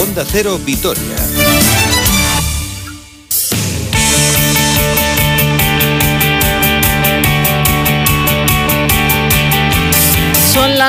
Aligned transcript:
Onda 0.00 0.24
Cero 0.24 0.56
Vitoria. 0.56 1.79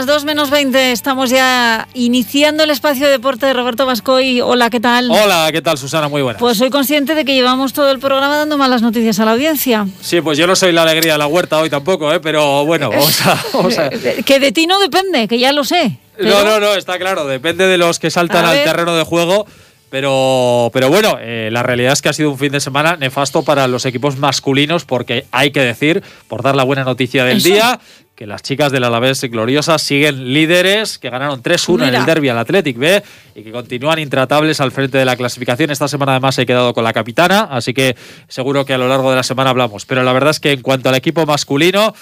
Las 0.02 0.08
2 0.08 0.26
menos 0.26 0.50
20, 0.50 0.94
estamos 0.94 1.30
ya 1.30 1.88
iniciando 1.94 2.64
el 2.64 2.72
espacio 2.72 3.06
de 3.06 3.12
deporte 3.12 3.46
de 3.46 3.54
Roberto 3.54 3.86
Vascoy. 3.86 4.42
Hola, 4.42 4.72
¿qué 4.72 4.80
tal? 4.80 5.12
Hola, 5.12 5.50
¿qué 5.52 5.62
tal 5.62 5.78
Susana? 5.78 6.08
Muy 6.10 6.24
buena. 6.24 6.40
Pues 6.40 6.58
soy 6.58 6.72
consciente 6.72 7.14
de 7.14 7.24
que 7.24 7.36
llevamos 7.36 7.72
todo 7.74 7.92
el 7.92 8.00
programa 8.00 8.36
dando 8.36 8.58
malas 8.58 8.82
noticias 8.82 9.20
a 9.20 9.26
la 9.26 9.34
audiencia. 9.34 9.86
Sí, 10.02 10.20
pues 10.22 10.40
yo 10.40 10.48
no 10.48 10.56
soy 10.56 10.72
la 10.72 10.82
alegría 10.82 11.12
de 11.12 11.18
la 11.20 11.28
huerta 11.28 11.60
hoy 11.60 11.70
tampoco, 11.70 12.12
¿eh? 12.12 12.20
pero 12.20 12.66
bueno, 12.66 12.90
vamos 12.90 13.28
a, 13.28 13.40
vamos 13.54 13.78
a... 13.78 13.92
Que 13.92 14.40
de 14.40 14.52
ti 14.52 14.66
no 14.66 14.80
depende, 14.80 15.28
que 15.28 15.38
ya 15.38 15.52
lo 15.52 15.64
sé. 15.64 16.00
No, 16.18 16.44
no, 16.44 16.60
no, 16.60 16.74
está 16.74 16.98
claro, 16.98 17.28
depende 17.28 17.68
de 17.68 17.78
los 17.78 18.00
que 18.00 18.10
saltan 18.10 18.44
al 18.44 18.64
terreno 18.64 18.96
de 18.96 19.04
juego. 19.04 19.46
Pero, 19.92 20.70
pero 20.72 20.88
bueno, 20.88 21.18
eh, 21.20 21.50
la 21.52 21.64
realidad 21.64 21.92
es 21.92 22.02
que 22.02 22.08
ha 22.08 22.14
sido 22.14 22.32
un 22.32 22.40
fin 22.40 22.54
de 22.54 22.62
semana 22.62 22.96
nefasto 22.96 23.44
para 23.44 23.68
los 23.68 23.86
equipos 23.86 24.18
masculinos 24.18 24.86
porque 24.86 25.26
hay 25.32 25.52
que 25.52 25.60
decir, 25.60 26.02
por 26.30 26.44
dar 26.44 26.56
la 26.56 26.64
buena 26.64 26.86
noticia 26.86 27.26
del 27.26 27.44
día, 27.44 27.78
que 28.22 28.28
las 28.28 28.44
chicas 28.44 28.72
del 28.72 28.84
Alavés 28.84 29.20
gloriosas 29.24 29.82
siguen 29.82 30.32
líderes, 30.32 31.00
que 31.00 31.10
ganaron 31.10 31.42
3-1 31.42 31.88
en 31.88 31.96
el 31.96 32.06
derby 32.06 32.30
al 32.30 32.38
Athletic 32.38 32.78
B 32.78 33.02
y 33.34 33.42
que 33.42 33.52
continúan 33.52 33.98
intratables 33.98 34.62
al 34.62 34.72
frente 34.72 35.00
de 35.00 35.06
la 35.06 35.16
clasificación. 35.16 35.72
Esta 35.72 35.88
semana 35.88 36.12
además 36.12 36.38
he 36.38 36.46
quedado 36.46 36.72
con 36.76 36.84
la 36.84 36.94
capitana, 36.94 37.48
así 37.50 37.74
que 37.74 37.96
seguro 38.28 38.64
que 38.64 38.76
a 38.76 38.78
lo 38.78 38.88
largo 38.88 39.10
de 39.10 39.16
la 39.16 39.24
semana 39.24 39.50
hablamos. 39.50 39.88
Pero 39.88 40.04
la 40.04 40.14
verdad 40.14 40.30
es 40.30 40.40
que 40.40 40.52
en 40.52 40.62
cuanto 40.62 40.90
al 40.90 40.96
equipo 40.96 41.26
masculino... 41.26 41.96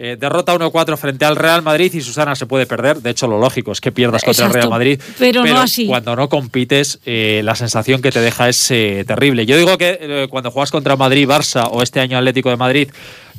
Eh, 0.00 0.16
derrota 0.16 0.54
1-4 0.54 0.96
frente 0.96 1.24
al 1.24 1.34
Real 1.34 1.60
Madrid 1.62 1.92
y 1.92 2.00
Susana 2.00 2.36
se 2.36 2.46
puede 2.46 2.66
perder. 2.66 2.98
De 2.98 3.10
hecho, 3.10 3.26
lo 3.26 3.40
lógico 3.40 3.72
es 3.72 3.80
que 3.80 3.90
pierdas 3.90 4.22
contra 4.22 4.46
el 4.46 4.52
Real 4.52 4.70
Madrid. 4.70 5.00
Pero, 5.18 5.44
no 5.44 5.60
así. 5.60 5.88
Cuando 5.88 6.14
no 6.14 6.28
compites, 6.28 7.00
eh, 7.04 7.40
la 7.42 7.56
sensación 7.56 8.00
que 8.00 8.12
te 8.12 8.20
deja 8.20 8.48
es 8.48 8.70
eh, 8.70 9.04
terrible. 9.08 9.44
Yo 9.44 9.56
digo 9.56 9.76
que 9.76 10.28
cuando 10.30 10.52
juegas 10.52 10.70
contra 10.70 10.94
Madrid, 10.94 11.26
Barça 11.26 11.68
o 11.72 11.82
este 11.82 11.98
año 11.98 12.16
Atlético 12.16 12.48
de 12.48 12.56
Madrid, 12.56 12.90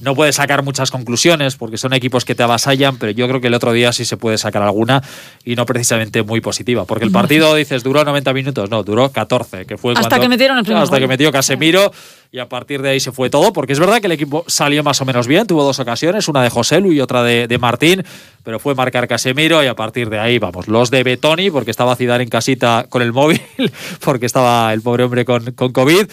no 0.01 0.15
puedes 0.15 0.35
sacar 0.35 0.63
muchas 0.63 0.91
conclusiones 0.91 1.55
porque 1.55 1.77
son 1.77 1.93
equipos 1.93 2.25
que 2.25 2.35
te 2.35 2.43
avasallan, 2.43 2.97
pero 2.97 3.11
yo 3.11 3.27
creo 3.27 3.41
que 3.41 3.47
el 3.47 3.53
otro 3.53 3.73
día 3.73 3.91
sí 3.91 4.05
se 4.05 4.17
puede 4.17 4.37
sacar 4.37 4.61
alguna 4.61 5.03
y 5.43 5.55
no 5.55 5.65
precisamente 5.65 6.23
muy 6.23 6.41
positiva. 6.41 6.85
Porque 6.85 7.05
el 7.05 7.11
partido, 7.11 7.55
dices, 7.55 7.83
duró 7.83 8.03
90 8.03 8.33
minutos, 8.33 8.69
no, 8.69 8.83
duró 8.83 9.11
14, 9.11 9.65
que 9.65 9.77
fue 9.77 9.93
hasta 9.95 10.19
que 10.19 10.29
metieron 10.29 10.57
el 10.57 10.63
primer 10.63 10.83
Hasta 10.83 10.99
que 10.99 11.07
metió 11.07 11.31
Casemiro 11.31 11.91
y 12.31 12.39
a 12.39 12.47
partir 12.47 12.81
de 12.81 12.89
ahí 12.89 12.99
se 12.99 13.11
fue 13.11 13.29
todo, 13.29 13.51
porque 13.53 13.73
es 13.73 13.79
verdad 13.79 13.99
que 13.99 14.05
el 14.05 14.11
equipo 14.11 14.43
salió 14.47 14.83
más 14.83 15.01
o 15.01 15.05
menos 15.05 15.27
bien, 15.27 15.47
tuvo 15.47 15.63
dos 15.63 15.79
ocasiones, 15.79 16.27
una 16.27 16.43
de 16.43 16.49
José 16.49 16.79
Lu 16.79 16.91
y 16.91 17.01
otra 17.01 17.23
de, 17.23 17.57
Martín, 17.57 18.03
pero 18.49 18.57
fue 18.57 18.73
marcar 18.73 19.07
Casemiro 19.07 19.63
y 19.63 19.67
a 19.67 19.75
partir 19.75 20.09
de 20.09 20.17
ahí, 20.17 20.39
vamos, 20.39 20.67
los 20.67 20.89
de 20.89 21.03
Betoni, 21.03 21.51
porque 21.51 21.69
estaba 21.69 21.95
Zidane 21.95 22.23
en 22.23 22.31
casita 22.31 22.87
con 22.89 23.03
el 23.03 23.13
móvil, 23.13 23.39
porque 24.03 24.25
estaba 24.25 24.73
el 24.73 24.81
pobre 24.81 25.03
hombre 25.03 25.23
con, 25.23 25.51
con 25.51 25.71
COVID 25.71 26.07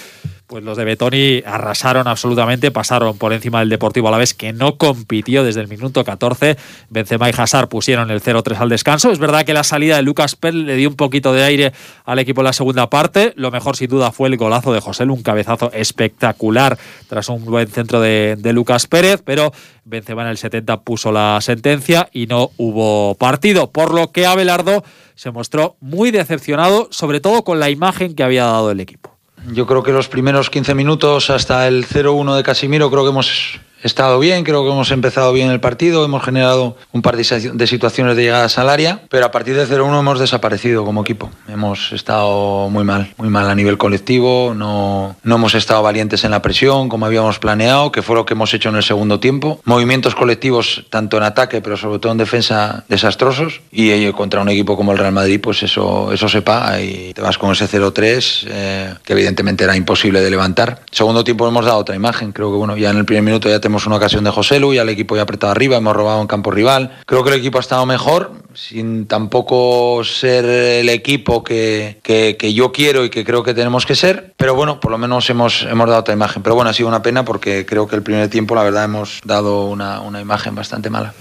pues 0.47 0.63
los 0.63 0.77
de 0.77 0.85
Betoni 0.85 1.43
arrasaron 1.45 2.07
absolutamente, 2.07 2.71
pasaron 2.71 3.19
por 3.19 3.33
encima 3.33 3.61
del 3.61 3.69
Deportivo 3.69 4.09
a 4.09 4.11
la 4.13 4.19
vez 4.19 4.33
que 4.33 4.53
no 4.53 4.77
compitió 4.77 5.43
desde 5.43 5.61
el 5.61 5.69
minuto 5.69 6.05
14. 6.05 6.57
Benzema 6.89 7.29
y 7.29 7.33
Hazard 7.37 7.69
pusieron 7.69 8.11
el 8.11 8.23
0-3 8.23 8.57
al 8.59 8.69
descanso. 8.69 9.11
Es 9.11 9.19
verdad 9.19 9.45
que 9.45 9.53
la 9.53 9.65
salida 9.65 9.97
de 9.97 10.03
Lucas 10.03 10.37
Pérez 10.37 10.63
le 10.63 10.77
dio 10.77 10.89
un 10.89 10.95
poquito 10.95 11.33
de 11.33 11.43
aire 11.43 11.73
al 12.05 12.19
equipo 12.21 12.43
en 12.43 12.47
la 12.47 12.53
segunda 12.53 12.89
parte. 12.89 13.33
Lo 13.37 13.51
mejor 13.51 13.77
sin 13.77 13.89
duda 13.89 14.13
fue 14.13 14.29
el 14.29 14.37
golazo 14.37 14.73
de 14.73 14.81
José, 14.81 15.05
un 15.05 15.23
cabezazo 15.23 15.73
espectacular 15.73 16.79
tras 17.09 17.29
un 17.29 17.45
buen 17.45 17.67
centro 17.67 18.01
de, 18.01 18.37
de 18.39 18.53
Lucas 18.53 18.87
Pérez, 18.87 19.23
pero 19.25 19.53
Benzema 19.85 20.23
en 20.23 20.29
el 20.29 20.37
70 20.37 20.81
puso 20.83 21.11
la 21.11 21.39
sentencia 21.41 22.09
y 22.13 22.26
no 22.27 22.51
hubo 22.57 23.15
partido, 23.15 23.71
por 23.71 23.95
lo 23.95 24.13
que 24.13 24.27
Abelardo 24.27 24.85
se 25.15 25.31
mostró 25.31 25.77
muy 25.81 26.11
decepcionado, 26.11 26.89
sobre 26.91 27.21
todo 27.21 27.43
con 27.43 27.61
la 27.61 27.71
imagen 27.71 28.15
que 28.15 28.23
había 28.23 28.45
dado 28.45 28.71
el 28.71 28.81
equipo. 28.81 29.17
Yo 29.53 29.67
creo 29.67 29.83
que 29.83 29.93
los 29.93 30.09
primeros 30.09 30.51
15 30.51 30.75
minutos 30.75 31.31
hasta 31.31 31.69
el 31.69 31.87
0-1 31.87 32.37
de 32.37 32.43
Casimiro 32.43 32.91
creo 32.91 33.05
que 33.05 33.11
hemos 33.11 33.61
estado 33.87 34.19
bien, 34.19 34.45
creo 34.45 34.63
que 34.63 34.71
hemos 34.71 34.91
empezado 34.91 35.33
bien 35.33 35.51
el 35.51 35.61
partido, 35.61 36.05
hemos 36.05 36.23
generado 36.23 36.77
un 36.93 37.03
par 37.03 37.17
de 37.17 37.67
situaciones 37.67 38.17
de 38.17 38.23
llegadas 38.23 38.59
al 38.59 38.69
área, 38.69 39.01
pero 39.09 39.27
a 39.27 39.31
partir 39.31 39.57
de 39.57 39.67
0-1 39.67 39.99
hemos 39.99 40.19
desaparecido 40.19 40.85
como 40.85 41.01
equipo. 41.01 41.31
Hemos 41.49 41.93
estado 41.93 42.69
muy 42.69 42.85
mal, 42.85 43.15
muy 43.17 43.29
mal 43.29 43.49
a 43.49 43.55
nivel 43.55 43.79
colectivo, 43.79 44.53
no, 44.55 45.17
no 45.23 45.35
hemos 45.37 45.55
estado 45.55 45.83
valientes 45.83 46.25
en 46.25 46.33
la 46.33 46.43
presión 46.43 46.89
como 46.89 47.07
habíamos 47.07 47.39
planeado, 47.39 47.93
que 47.93 48.03
fue 48.03 48.17
lo 48.17 48.27
que 48.27 48.35
hemos 48.35 48.53
hecho 48.53 48.69
en 48.69 48.77
el 48.77 48.83
segundo 48.83 49.21
tiempo. 49.21 49.61
Movimientos 49.65 50.15
colectivos 50.15 50.85
tanto 50.91 51.17
en 51.17 51.23
ataque, 51.23 51.61
pero 51.61 51.77
sobre 51.77 51.99
todo 51.99 52.13
en 52.13 52.19
defensa 52.19 52.85
desastrosos 52.89 53.61
y 53.71 53.91
eh, 53.91 54.13
contra 54.13 54.41
un 54.41 54.49
equipo 54.49 54.77
como 54.77 54.93
el 54.93 54.99
Real 54.99 55.13
Madrid, 55.13 55.41
pues 55.41 55.63
eso, 55.63 56.13
eso 56.13 56.29
se 56.29 56.43
paga 56.43 56.81
y 56.81 57.13
te 57.15 57.23
vas 57.23 57.39
con 57.39 57.53
ese 57.53 57.69
0-3 57.69 58.47
eh, 58.49 58.95
que 59.05 59.13
evidentemente 59.13 59.65
era 59.65 59.77
imposible 59.77 60.21
de 60.21 60.31
levantar. 60.31 60.81
Segundo 60.91 61.25
tiempo 61.25 61.47
hemos 61.47 61.65
dado 61.65 61.79
otra 61.79 61.95
imagen, 61.95 62.33
creo 62.33 62.51
que 62.51 62.57
bueno, 62.57 62.77
ya 62.77 62.91
en 62.91 62.99
el 62.99 63.05
primer 63.05 63.23
minuto 63.23 63.49
ya 63.49 63.61
tenemos 63.77 63.89
una 63.89 63.97
ocasión 63.97 64.25
de 64.25 64.31
José 64.31 64.59
Lu, 64.59 64.73
ya 64.73 64.81
el 64.81 64.89
equipo 64.89 65.17
ya 65.17 65.23
apretado 65.23 65.51
arriba, 65.51 65.77
hemos 65.77 65.95
robado 65.95 66.23
en 66.23 66.27
campo 66.27 66.51
rival. 66.51 66.97
Creo 67.05 67.23
que 67.23 67.29
el 67.29 67.39
equipo 67.41 67.59
ha 67.59 67.61
estado 67.61 67.85
mejor, 67.85 68.33
sin 68.55 69.07
tampoco 69.07 70.03
ser 70.03 70.47
el 70.47 70.89
equipo 70.89 71.45
que, 71.45 71.99
que, 72.03 72.55
yo 72.55 72.73
quiero 72.73 73.05
y 73.05 73.11
que 73.11 73.23
creo 73.23 73.43
que 73.43 73.53
tenemos 73.53 73.85
que 73.85 73.95
ser, 73.95 74.33
pero 74.39 74.55
bueno, 74.55 74.81
por 74.81 74.91
lo 74.93 74.97
menos 74.97 75.29
hemos, 75.29 75.65
hemos 75.65 75.89
dado 75.89 76.01
otra 76.01 76.15
imagen. 76.15 76.43
Pero 76.43 76.55
bueno, 76.55 76.71
ha 76.71 76.73
sido 76.73 76.89
una 76.89 77.03
pena 77.03 77.27
porque 77.27 77.67
creo 77.67 77.87
que 77.87 77.97
el 77.97 78.03
primer 78.03 78.31
tiempo, 78.31 78.55
la 78.55 78.63
verdad, 78.63 78.85
hemos 78.85 79.21
dado 79.25 79.67
una, 79.67 80.01
una 80.01 80.23
imagen 80.23 80.55
bastante 80.55 80.89
mala 80.89 81.13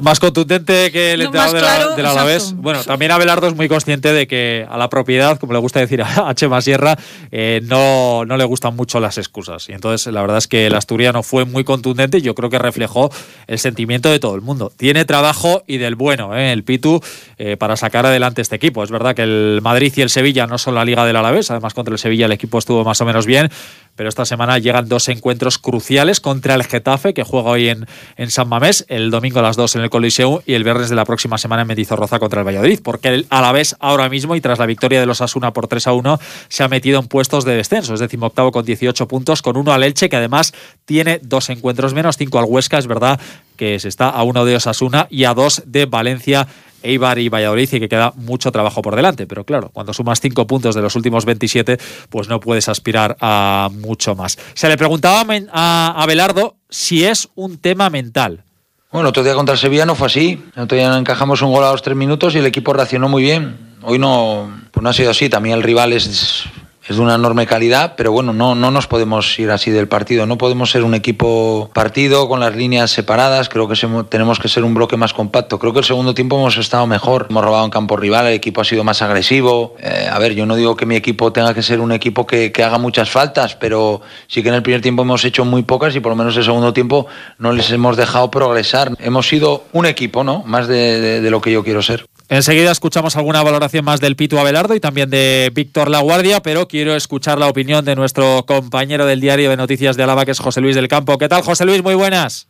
más 0.00 0.20
contundente 0.20 0.90
que 0.92 1.12
el 1.12 1.22
entrenador 1.22 1.96
de 1.96 2.02
la, 2.02 2.10
Alavés. 2.10 2.54
Bueno, 2.56 2.82
también 2.84 3.10
Abelardo 3.10 3.46
es 3.46 3.54
muy 3.54 3.68
consciente 3.68 4.12
de 4.12 4.26
que 4.26 4.66
a 4.68 4.76
la 4.76 4.88
propiedad, 4.88 5.38
como 5.38 5.52
le 5.52 5.58
gusta 5.58 5.80
decir 5.80 6.02
a 6.02 6.34
Chema 6.34 6.60
Sierra, 6.60 6.96
eh, 7.30 7.60
no, 7.64 8.24
no 8.24 8.36
le 8.36 8.44
gustan 8.44 8.76
mucho 8.76 9.00
las 9.00 9.18
excusas. 9.18 9.68
Y 9.68 9.72
entonces 9.72 10.12
la 10.12 10.20
verdad 10.20 10.38
es 10.38 10.48
que 10.48 10.66
el 10.66 10.74
asturiano 10.74 11.22
fue 11.22 11.44
muy 11.44 11.64
contundente 11.64 12.18
y 12.18 12.22
yo 12.22 12.34
creo 12.34 12.50
que 12.50 12.58
reflejó 12.58 13.10
el 13.46 13.58
sentimiento 13.58 14.10
de 14.10 14.18
todo 14.18 14.34
el 14.34 14.40
mundo. 14.40 14.72
Tiene 14.76 15.04
trabajo 15.04 15.62
y 15.66 15.78
del 15.78 15.94
bueno, 15.94 16.36
eh, 16.36 16.52
el 16.52 16.64
Pitu, 16.64 17.00
eh, 17.38 17.56
para 17.56 17.76
sacar 17.76 18.06
adelante 18.06 18.42
este 18.42 18.56
equipo. 18.56 18.82
Es 18.82 18.90
verdad 18.90 19.14
que 19.14 19.22
el 19.22 19.60
Madrid 19.62 19.92
y 19.96 20.00
el 20.00 20.10
Sevilla 20.10 20.46
no 20.46 20.58
son 20.58 20.74
la 20.74 20.84
liga 20.84 21.04
del 21.06 21.16
Alavés, 21.16 21.50
además 21.50 21.74
contra 21.74 21.92
el 21.92 21.98
Sevilla 21.98 22.26
el 22.26 22.32
equipo 22.32 22.58
estuvo 22.58 22.84
más 22.84 23.00
o 23.00 23.04
menos 23.04 23.26
bien, 23.26 23.50
pero 23.96 24.08
esta 24.08 24.24
semana 24.24 24.58
llegan 24.58 24.88
dos 24.88 25.08
encuentros 25.08 25.58
cruciales 25.58 26.20
contra 26.20 26.54
el 26.54 26.64
Getafe, 26.64 27.14
que 27.14 27.22
juega 27.22 27.50
hoy 27.50 27.68
en, 27.68 27.86
en 28.16 28.30
San 28.30 28.48
Mamés, 28.48 28.84
el 28.88 29.10
domingo 29.10 29.38
a 29.38 29.42
las 29.42 29.56
2 29.56 29.76
en 29.76 29.82
el 29.82 29.90
Coliseo 29.90 30.42
y 30.46 30.54
el 30.54 30.64
viernes 30.64 30.90
de 30.90 30.96
la 30.96 31.04
próxima 31.04 31.38
semana 31.38 31.62
en 31.62 31.68
Mendizorroza 31.68 32.18
contra 32.18 32.40
el 32.40 32.46
Valladolid, 32.46 32.80
porque 32.82 33.08
el 33.08 33.26
Alavés 33.30 33.76
ahora 33.80 34.08
mismo 34.08 34.36
y 34.36 34.40
tras 34.40 34.58
la 34.58 34.66
victoria 34.66 35.00
de 35.00 35.06
los 35.06 35.20
Asuna 35.20 35.52
por 35.52 35.68
3 35.68 35.86
a 35.86 35.92
1 35.92 36.20
se 36.48 36.62
ha 36.62 36.68
metido 36.68 37.00
en 37.00 37.06
puestos 37.06 37.44
de 37.44 37.56
descenso, 37.56 37.94
es 37.94 38.00
decimoctavo 38.00 38.52
con 38.52 38.64
18 38.64 39.06
puntos, 39.08 39.42
con 39.42 39.56
uno 39.56 39.72
al 39.72 39.82
Elche, 39.82 40.08
que 40.08 40.16
además 40.16 40.52
tiene 40.84 41.20
dos 41.22 41.50
encuentros 41.50 41.94
menos, 41.94 42.16
cinco 42.16 42.38
al 42.38 42.46
Huesca, 42.46 42.78
es 42.78 42.86
verdad 42.86 43.20
que 43.56 43.78
se 43.78 43.88
está 43.88 44.08
a 44.08 44.22
uno 44.24 44.44
de 44.44 44.56
Osasuna 44.56 45.06
y 45.10 45.24
a 45.24 45.34
dos 45.34 45.62
de 45.66 45.86
Valencia 45.86 46.48
Eibar 46.84 47.18
y 47.18 47.28
Valladolid 47.28 47.68
y 47.72 47.80
que 47.80 47.88
queda 47.88 48.12
mucho 48.16 48.52
trabajo 48.52 48.82
por 48.82 48.94
delante. 48.94 49.26
Pero 49.26 49.44
claro, 49.44 49.70
cuando 49.72 49.92
sumas 49.92 50.20
cinco 50.20 50.46
puntos 50.46 50.74
de 50.74 50.82
los 50.82 50.94
últimos 50.94 51.24
27, 51.24 51.78
pues 52.08 52.28
no 52.28 52.38
puedes 52.40 52.68
aspirar 52.68 53.16
a 53.20 53.70
mucho 53.72 54.14
más. 54.14 54.38
Se 54.54 54.68
le 54.68 54.76
preguntaba 54.76 55.24
a 55.52 56.02
Abelardo 56.02 56.56
si 56.68 57.04
es 57.04 57.28
un 57.34 57.58
tema 57.58 57.90
mental. 57.90 58.44
Bueno, 58.92 59.08
otro 59.08 59.24
día 59.24 59.34
contra 59.34 59.56
Sevilla 59.56 59.86
no 59.86 59.96
fue 59.96 60.06
así. 60.06 60.40
El 60.54 60.62
otro 60.62 60.76
día 60.76 60.96
encajamos 60.96 61.42
un 61.42 61.50
gol 61.50 61.64
a 61.64 61.72
los 61.72 61.82
tres 61.82 61.96
minutos 61.96 62.34
y 62.34 62.38
el 62.38 62.46
equipo 62.46 62.72
reaccionó 62.72 63.08
muy 63.08 63.24
bien. 63.24 63.74
Hoy 63.82 63.98
no, 63.98 64.62
pues 64.70 64.82
no 64.82 64.88
ha 64.88 64.92
sido 64.92 65.10
así. 65.10 65.28
También 65.28 65.56
el 65.56 65.64
rival 65.64 65.92
es 65.92 66.44
es 66.86 66.96
de 66.96 67.02
una 67.02 67.14
enorme 67.14 67.46
calidad, 67.46 67.94
pero 67.96 68.12
bueno, 68.12 68.34
no, 68.34 68.54
no 68.54 68.70
nos 68.70 68.86
podemos 68.86 69.38
ir 69.38 69.50
así 69.50 69.70
del 69.70 69.88
partido. 69.88 70.26
No 70.26 70.36
podemos 70.36 70.70
ser 70.70 70.84
un 70.84 70.94
equipo 70.94 71.70
partido 71.72 72.28
con 72.28 72.40
las 72.40 72.54
líneas 72.54 72.90
separadas. 72.90 73.48
Creo 73.48 73.68
que 73.68 73.74
tenemos 74.10 74.38
que 74.38 74.48
ser 74.48 74.64
un 74.64 74.74
bloque 74.74 74.98
más 74.98 75.14
compacto. 75.14 75.58
Creo 75.58 75.72
que 75.72 75.78
el 75.78 75.84
segundo 75.84 76.14
tiempo 76.14 76.36
hemos 76.38 76.58
estado 76.58 76.86
mejor. 76.86 77.28
Hemos 77.30 77.42
robado 77.42 77.64
en 77.64 77.70
campo 77.70 77.96
rival, 77.96 78.26
el 78.26 78.34
equipo 78.34 78.60
ha 78.60 78.64
sido 78.64 78.84
más 78.84 79.00
agresivo. 79.00 79.76
Eh, 79.80 80.08
a 80.10 80.18
ver, 80.18 80.34
yo 80.34 80.44
no 80.44 80.56
digo 80.56 80.76
que 80.76 80.84
mi 80.84 80.96
equipo 80.96 81.32
tenga 81.32 81.54
que 81.54 81.62
ser 81.62 81.80
un 81.80 81.92
equipo 81.92 82.26
que, 82.26 82.52
haga 82.64 82.78
muchas 82.78 83.10
faltas, 83.10 83.56
pero 83.56 84.00
sí 84.26 84.42
que 84.42 84.48
en 84.48 84.54
el 84.54 84.62
primer 84.62 84.80
tiempo 84.80 85.02
hemos 85.02 85.24
hecho 85.24 85.44
muy 85.44 85.62
pocas 85.62 85.94
y 85.96 86.00
por 86.00 86.10
lo 86.10 86.16
menos 86.16 86.36
el 86.36 86.44
segundo 86.44 86.72
tiempo 86.72 87.06
no 87.38 87.52
les 87.52 87.70
hemos 87.70 87.96
dejado 87.96 88.30
progresar. 88.30 88.92
Hemos 88.98 89.28
sido 89.28 89.64
un 89.72 89.86
equipo, 89.86 90.22
¿no? 90.22 90.42
Más 90.46 90.68
de 90.68 91.28
lo 91.30 91.40
que 91.40 91.50
yo 91.50 91.64
quiero 91.64 91.82
ser. 91.82 92.06
Enseguida 92.28 92.70
escuchamos 92.70 93.16
alguna 93.16 93.42
valoración 93.42 93.84
más 93.84 94.00
del 94.00 94.16
Pitu 94.16 94.38
Abelardo 94.38 94.74
y 94.74 94.80
también 94.80 95.10
de 95.10 95.50
Víctor 95.52 95.90
Laguardia, 95.90 96.40
pero 96.40 96.66
quiero 96.66 96.94
escuchar 96.94 97.38
la 97.38 97.48
opinión 97.48 97.84
de 97.84 97.94
nuestro 97.96 98.44
compañero 98.46 99.04
del 99.04 99.20
diario 99.20 99.50
de 99.50 99.58
noticias 99.58 99.96
de 99.96 100.04
Álava, 100.04 100.24
que 100.24 100.30
es 100.30 100.40
José 100.40 100.62
Luis 100.62 100.74
del 100.74 100.88
Campo. 100.88 101.18
¿Qué 101.18 101.28
tal, 101.28 101.42
José 101.42 101.66
Luis? 101.66 101.82
Muy 101.82 101.94
buenas. 101.94 102.48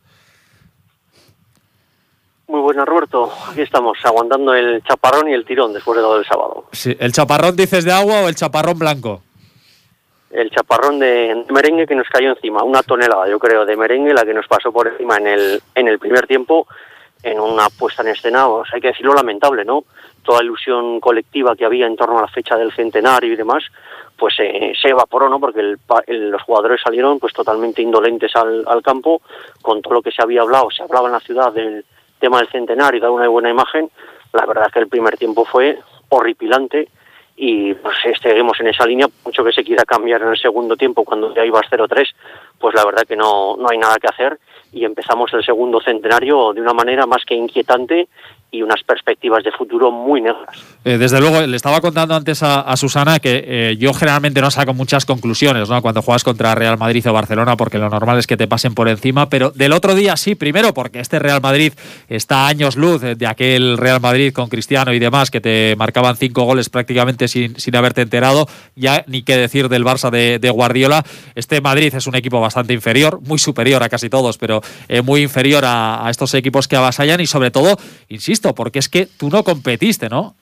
Muy 2.47 2.61
buenas, 2.61 2.85
Roberto. 2.85 3.29
Aquí 3.51 3.61
estamos, 3.61 3.97
aguantando 4.03 4.53
el 4.53 4.81
chaparrón 4.83 5.27
y 5.27 5.33
el 5.33 5.43
tirón 5.43 5.73
después 5.73 5.97
de 5.97 6.03
todo 6.03 6.19
el 6.19 6.25
sábado. 6.25 6.65
Sí, 6.71 6.95
¿El 6.97 7.11
chaparrón 7.11 7.57
dices 7.57 7.83
de 7.83 7.91
agua 7.91 8.21
o 8.21 8.29
el 8.29 8.35
chaparrón 8.35 8.79
blanco? 8.79 9.23
El 10.31 10.51
chaparrón 10.51 10.99
de 10.99 11.45
merengue 11.49 11.85
que 11.85 11.95
nos 11.95 12.07
cayó 12.07 12.29
encima, 12.29 12.63
una 12.63 12.81
tonelada, 12.81 13.27
yo 13.27 13.39
creo, 13.39 13.65
de 13.65 13.75
merengue, 13.75 14.13
la 14.13 14.23
que 14.23 14.33
nos 14.33 14.47
pasó 14.47 14.71
por 14.71 14.87
encima 14.87 15.17
en 15.17 15.27
el, 15.27 15.61
en 15.75 15.87
el 15.89 15.99
primer 15.99 16.27
tiempo 16.27 16.65
en 17.25 17.39
una 17.39 17.69
puesta 17.69 18.01
en 18.01 18.09
escena, 18.09 18.45
hay 18.71 18.81
que 18.81 18.89
decirlo 18.89 19.13
lamentable, 19.13 19.65
¿no? 19.65 19.83
toda 20.25 20.43
ilusión 20.43 20.99
colectiva 20.99 21.55
que 21.55 21.63
había 21.63 21.85
en 21.85 21.95
torno 21.95 22.17
a 22.17 22.21
la 22.21 22.27
fecha 22.27 22.57
del 22.57 22.73
centenario 22.73 23.31
y 23.31 23.35
demás, 23.37 23.63
pues 24.17 24.35
eh, 24.39 24.73
se 24.81 24.89
evaporó, 24.89 25.29
¿no? 25.29 25.39
Porque 25.39 25.61
los 25.61 26.41
jugadores 26.41 26.81
salieron 26.81 27.19
pues 27.19 27.31
totalmente 27.31 27.81
indolentes 27.81 28.35
al, 28.35 28.65
al, 28.67 28.81
campo 28.81 29.21
con 29.61 29.81
todo 29.81 29.95
lo 29.95 30.01
que 30.01 30.11
se 30.11 30.23
había 30.23 30.41
hablado, 30.41 30.71
se 30.71 30.83
hablaba 30.83 31.07
en 31.07 31.13
la 31.13 31.19
ciudad 31.19 31.53
del 31.53 31.85
tema 32.19 32.39
del 32.39 32.49
centenario 32.49 32.97
y 32.97 33.01
dar 33.01 33.11
una 33.11 33.27
buena 33.27 33.49
imagen. 33.49 33.89
La 34.33 34.45
verdad 34.45 34.65
es 34.67 34.73
que 34.73 34.79
el 34.79 34.87
primer 34.87 35.15
tiempo 35.17 35.45
fue 35.45 35.77
horripilante 36.09 36.89
y 37.37 37.73
pues 37.75 37.97
seguimos 38.21 38.59
en 38.61 38.67
esa 38.67 38.85
línea, 38.85 39.07
mucho 39.23 39.43
que 39.43 39.51
se 39.51 39.63
quiera 39.63 39.83
cambiar 39.83 40.21
en 40.21 40.29
el 40.29 40.37
segundo 40.37 40.75
tiempo 40.75 41.03
cuando 41.03 41.35
ya 41.35 41.45
ibas 41.45 41.65
0-3, 41.69 42.07
pues 42.57 42.73
la 42.73 42.85
verdad 42.85 43.03
que 43.03 43.17
no, 43.17 43.57
no 43.57 43.69
hay 43.69 43.77
nada 43.77 43.97
que 43.97 44.07
hacer 44.07 44.39
y 44.71 44.85
empezamos 44.85 45.33
el 45.33 45.43
segundo 45.43 45.79
centenario 45.81 46.53
de 46.53 46.61
una 46.61 46.73
manera 46.73 47.05
más 47.05 47.23
que 47.25 47.35
inquietante 47.35 48.07
y 48.55 48.61
unas 48.61 48.81
perspectivas 48.83 49.43
de 49.43 49.51
futuro 49.51 49.91
muy 49.91 50.21
negras. 50.21 50.57
Eh, 50.83 50.97
desde 50.97 51.19
luego, 51.19 51.41
le 51.41 51.55
estaba 51.55 51.81
contando 51.81 52.15
antes 52.15 52.41
a, 52.43 52.75
Susana 52.75 53.19
que 53.19 53.43
eh, 53.47 53.77
yo 53.77 53.93
generalmente 53.93 54.41
no 54.41 54.51
saco 54.51 54.73
muchas 54.73 55.05
conclusiones 55.05 55.69
¿no? 55.69 55.81
cuando 55.81 56.01
juegas 56.01 56.23
contra 56.23 56.53
Real 56.55 56.77
Madrid 56.77 57.07
o 57.09 57.13
Barcelona, 57.13 57.55
porque 57.55 57.77
lo 57.77 57.89
normal 57.89 58.19
es 58.19 58.27
que 58.27 58.37
te 58.37 58.47
pasen 58.47 58.75
por 58.75 58.89
encima, 58.89 59.29
pero 59.29 59.51
del 59.51 59.71
otro 59.71 59.95
día 59.95 60.17
sí, 60.17 60.35
primero 60.35 60.73
porque 60.73 60.99
este 60.99 61.19
Real 61.19 61.41
Madrid 61.41 61.73
está 62.09 62.47
años 62.47 62.75
luz 62.75 63.01
de 63.01 63.27
aquel 63.27 63.77
Real 63.77 64.01
Madrid 64.01 64.33
con 64.33 64.49
Cristiano 64.49 64.93
y 64.93 64.99
demás, 64.99 65.31
que 65.31 65.41
te 65.41 65.75
marcaban 65.77 66.17
cinco 66.17 66.43
goles 66.43 66.69
prácticamente 66.69 67.27
sin, 67.27 67.59
sin 67.59 67.75
haberte 67.75 68.01
enterado, 68.01 68.47
ya 68.75 69.03
ni 69.07 69.23
qué 69.23 69.37
decir 69.37 69.69
del 69.69 69.83
Barça 69.83 70.09
de, 70.09 70.49
Guardiola. 70.49 71.03
Este 71.33 71.59
Madrid 71.61 71.93
es 71.93 72.07
un 72.07 72.15
equipo 72.15 72.39
bastante 72.39 72.73
inferior, 72.73 73.19
muy 73.21 73.39
superior 73.39 73.83
a 73.83 73.89
casi 73.89 74.09
todos, 74.09 74.37
pero 74.37 74.61
eh, 74.87 75.01
muy 75.01 75.21
inferior 75.21 75.65
a, 75.65 76.05
a 76.05 76.09
estos 76.09 76.33
equipos 76.33 76.67
que 76.67 76.75
avasallan 76.75 77.19
y 77.19 77.27
sobre 77.27 77.51
todo, 77.51 77.77
insisto, 78.09 78.44
porque 78.53 78.79
es 78.79 78.89
que 78.89 79.05
tú 79.05 79.29
no 79.29 79.43
competiste, 79.43 80.09
¿no? 80.09 80.35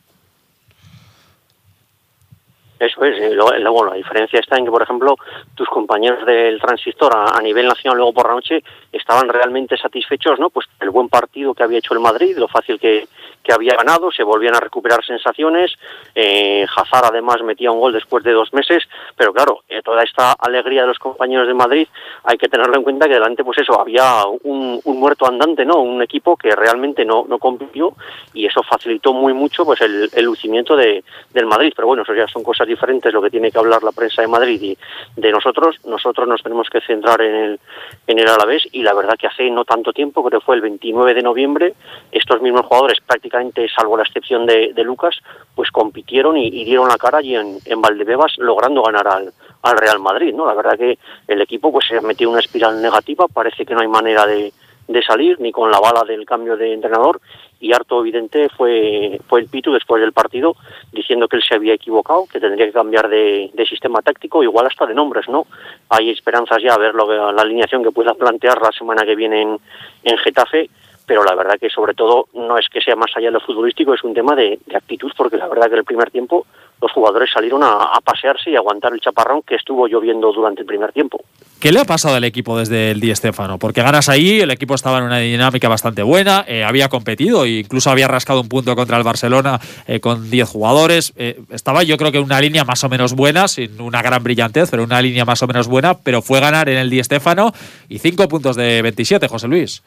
Eso 2.80 3.04
es, 3.06 3.18
y 3.32 3.34
luego, 3.34 3.86
la 3.86 3.94
diferencia 3.94 4.40
está 4.40 4.58
en 4.58 4.66
que, 4.66 4.72
por 4.72 4.82
ejemplo, 4.82 5.16
tus 5.56 5.68
compañeros 5.70 6.26
del 6.26 6.60
transistor 6.60 7.16
a, 7.16 7.42
nivel 7.42 7.68
nacional 7.68 7.98
luego 7.98 8.14
por 8.14 8.28
la 8.28 8.36
noche 8.36 8.64
estaban 8.92 9.30
realmente 9.30 9.78
satisfechos, 9.78 10.40
¿no? 10.40 10.50
Pues 10.50 10.68
el 10.80 10.90
buen 10.90 11.10
partido 11.10 11.54
que 11.54 11.64
había 11.64 11.80
hecho 11.80 11.94
el 11.94 12.00
Madrid, 12.00 12.38
lo 12.38 12.48
fácil 12.48 12.80
que, 12.80 13.08
que 13.44 13.54
había 13.54 13.76
ganado, 13.76 14.12
se 14.12 14.24
volvían 14.24 14.56
a 14.56 14.60
recuperar 14.60 15.04
sensaciones, 15.06 15.74
eh, 16.16 16.66
Hazard 16.76 17.06
además 17.06 17.42
metía 17.44 17.72
un 17.72 17.80
gol 17.80 17.94
después 17.94 18.24
de 18.24 18.32
dos 18.32 18.54
meses, 18.54 18.84
pero 19.18 19.34
claro, 19.34 19.64
eh, 19.68 19.82
toda 19.84 20.04
esta 20.04 20.32
alegría 20.34 20.82
de 20.82 20.88
los 20.88 21.00
compañeros 21.00 21.48
de 21.48 21.54
Madrid 21.54 21.88
hay 22.24 22.38
que 22.38 22.48
tenerlo 22.48 22.76
en 22.78 22.84
cuenta 22.84 23.08
que 23.08 23.16
delante 23.16 23.44
pues 23.44 23.58
eso, 23.58 23.80
había 23.80 24.24
un, 24.44 24.82
muerto 24.86 25.28
andante, 25.28 25.66
¿no? 25.66 25.82
Un 25.82 26.02
equipo 26.02 26.38
que 26.38 26.56
realmente 26.56 27.04
no, 27.04 27.26
no 27.28 27.38
compitió 27.38 27.94
y 28.34 28.46
eso 28.46 28.64
facilitó 28.64 29.12
muy 29.12 29.34
mucho 29.34 29.66
pues 29.66 29.82
el, 29.82 30.10
lucimiento 30.24 30.78
de, 30.78 31.04
del 31.34 31.46
Madrid, 31.46 31.74
pero 31.76 31.88
bueno, 31.88 32.04
eso 32.04 32.14
ya 32.14 32.28
son 32.28 32.44
cosas 32.44 32.63
diferentes 32.68 33.14
lo 33.14 33.22
que 33.22 33.30
tiene 33.30 33.52
que 33.52 33.60
hablar 33.60 33.84
la 33.84 33.92
prensa 33.92 34.22
de 34.22 34.28
Madrid 34.28 34.62
y 34.62 34.78
de 35.16 35.32
nosotros, 35.32 35.78
nosotros 35.86 36.28
nos 36.28 36.42
tenemos 36.42 36.70
que 36.70 36.82
centrar 36.82 37.22
en 37.22 37.36
el, 37.36 37.60
en 38.08 38.20
el 38.20 38.28
Alavés 38.28 38.68
y 38.72 38.84
la 38.84 38.94
verdad 38.94 39.16
que 39.18 39.28
hace 39.28 39.50
no 39.50 39.66
tanto 39.66 39.94
tiempo, 39.94 40.24
creo 40.24 40.40
que 40.40 40.46
fue 40.46 40.56
el 40.56 40.62
29 40.62 41.14
de 41.14 41.22
noviembre, 41.22 41.74
estos 42.12 42.42
mismos 42.42 42.66
jugadores 42.66 43.00
prácticamente 43.06 43.68
salvo 43.70 43.98
la 43.98 44.04
excepción 44.04 44.46
de, 44.46 44.74
Lucas, 44.84 45.16
pues 45.56 45.72
compitieron 45.72 46.36
y, 46.38 46.66
dieron 46.66 46.90
la 46.90 46.98
cara 46.98 47.20
allí 47.20 47.36
en, 47.36 47.58
en 47.66 47.82
Valdebebas, 47.82 48.34
logrando 48.38 48.84
ganar 48.84 49.08
al, 49.08 49.34
al 49.62 49.78
Real 49.78 50.00
Madrid, 50.00 50.34
¿no? 50.34 50.46
La 50.46 50.54
verdad 50.54 50.78
que 50.78 51.00
el 51.28 51.42
equipo 51.42 51.72
pues 51.72 51.88
se 51.88 51.98
ha 51.98 52.02
metido 52.02 52.30
en 52.30 52.34
una 52.34 52.42
espiral 52.42 52.82
negativa, 52.82 53.28
parece 53.28 53.66
que 53.66 53.74
no 53.74 53.80
hay 53.80 53.88
manera 53.88 54.26
de, 54.28 54.52
de 54.88 55.02
salir 55.02 55.40
ni 55.40 55.52
con 55.52 55.72
la 55.72 55.80
bala 55.80 56.04
del 56.04 56.26
cambio 56.26 56.58
de 56.58 56.74
entrenador 56.74 57.22
y 57.60 57.72
harto 57.74 58.02
evidente 58.02 58.50
fue 58.50 59.20
fue 59.28 59.40
el 59.40 59.48
Pitu 59.48 59.72
después 59.72 60.02
del 60.02 60.12
partido 60.12 60.56
diciendo 60.92 61.28
que 61.28 61.38
él 61.38 61.44
se 61.48 61.56
había 61.56 61.74
equivocado, 61.74 62.26
que 62.32 62.40
tendría 62.40 62.66
que 62.66 62.74
cambiar 62.74 63.08
de, 63.08 63.52
de 63.54 63.66
sistema 63.66 64.02
táctico, 64.02 64.44
igual 64.44 64.68
hasta 64.68 64.86
de 64.86 64.94
nombres, 64.94 65.30
¿no? 65.30 65.48
Hay 65.90 66.10
esperanzas 66.10 66.62
ya 66.62 66.74
a 66.74 66.78
ver 66.78 66.94
lo 66.94 67.32
la 67.32 67.42
alineación 67.42 67.84
que 67.84 67.92
pueda 67.92 68.14
plantear 68.14 68.62
la 68.62 68.72
semana 68.72 69.06
que 69.06 69.16
viene 69.16 69.42
en, 69.42 69.60
en 70.04 70.18
Getafe 70.18 70.70
pero 71.06 71.24
la 71.24 71.36
verdad 71.36 71.60
que 71.60 71.70
sobre 71.70 71.94
todo 71.94 72.28
no 72.34 72.58
es 72.58 72.68
que 72.70 72.82
sea 72.82 72.96
más 72.96 73.12
allá 73.16 73.28
de 73.28 73.34
lo 73.34 73.42
futbolístico, 73.42 73.94
es 73.94 74.04
un 74.04 74.14
tema 74.14 74.36
de, 74.36 74.60
actitud, 74.74 75.12
porque 75.16 75.38
la 75.38 75.48
verdad 75.48 75.70
que 75.70 75.76
el 75.76 75.84
primer 75.84 76.12
tiempo 76.12 76.46
los 76.84 76.92
jugadores 76.92 77.32
salieron 77.34 77.64
a, 77.64 77.98
pasearse 78.04 78.52
y 78.52 78.58
aguantar 78.58 78.92
el 78.94 79.00
chaparrón 79.00 79.42
que 79.44 79.56
estuvo 79.56 79.88
lloviendo 79.88 80.34
durante 80.34 80.62
el 80.62 80.68
primer 80.68 80.92
tiempo. 80.92 81.24
¿Qué 81.62 81.72
le 81.72 81.80
ha 81.80 81.86
pasado 81.86 82.16
al 82.16 82.26
equipo 82.26 82.60
desde 82.60 82.92
el 82.92 83.00
Di 83.00 83.16
Stéfano? 83.16 83.58
Porque 83.58 83.82
ganas 83.82 84.10
ahí, 84.10 84.42
el 84.42 84.52
equipo 84.52 84.76
estaba 84.76 84.98
en 84.98 85.06
una 85.06 85.20
dinámica 85.20 85.70
bastante 85.70 86.04
buena, 86.04 86.44
eh, 86.46 86.66
había 86.66 86.90
competido 86.90 87.46
incluso 87.46 87.90
había 87.90 88.10
rascado 88.10 88.42
un 88.42 88.50
punto 88.50 88.76
contra 88.76 88.98
el 88.98 89.04
Barcelona 89.04 89.62
eh, 89.88 90.02
con 90.02 90.30
10 90.30 90.50
jugadores. 90.50 91.14
Eh, 91.16 91.40
estaba 91.52 91.84
yo 91.84 91.96
creo 91.96 92.12
que 92.12 92.18
en 92.18 92.26
una 92.26 92.42
línea 92.42 92.66
más 92.66 92.84
o 92.84 92.90
menos 92.90 93.16
buena, 93.16 93.48
sin 93.48 93.80
una 93.80 94.02
gran 94.02 94.22
brillantez, 94.22 94.70
pero 94.70 94.84
una 94.84 95.02
línea 95.02 95.24
más 95.24 95.42
o 95.42 95.48
menos 95.48 95.70
buena, 95.70 95.94
pero 95.94 96.22
fue 96.22 96.42
ganar 96.42 96.68
en 96.68 96.78
el 96.78 96.90
Di 96.90 97.02
Stéfano 97.02 97.54
y 97.88 98.00
5 98.00 98.28
puntos 98.28 98.58
de 98.58 98.82
27, 98.82 99.30
José 99.30 99.48
Luis. 99.48 99.82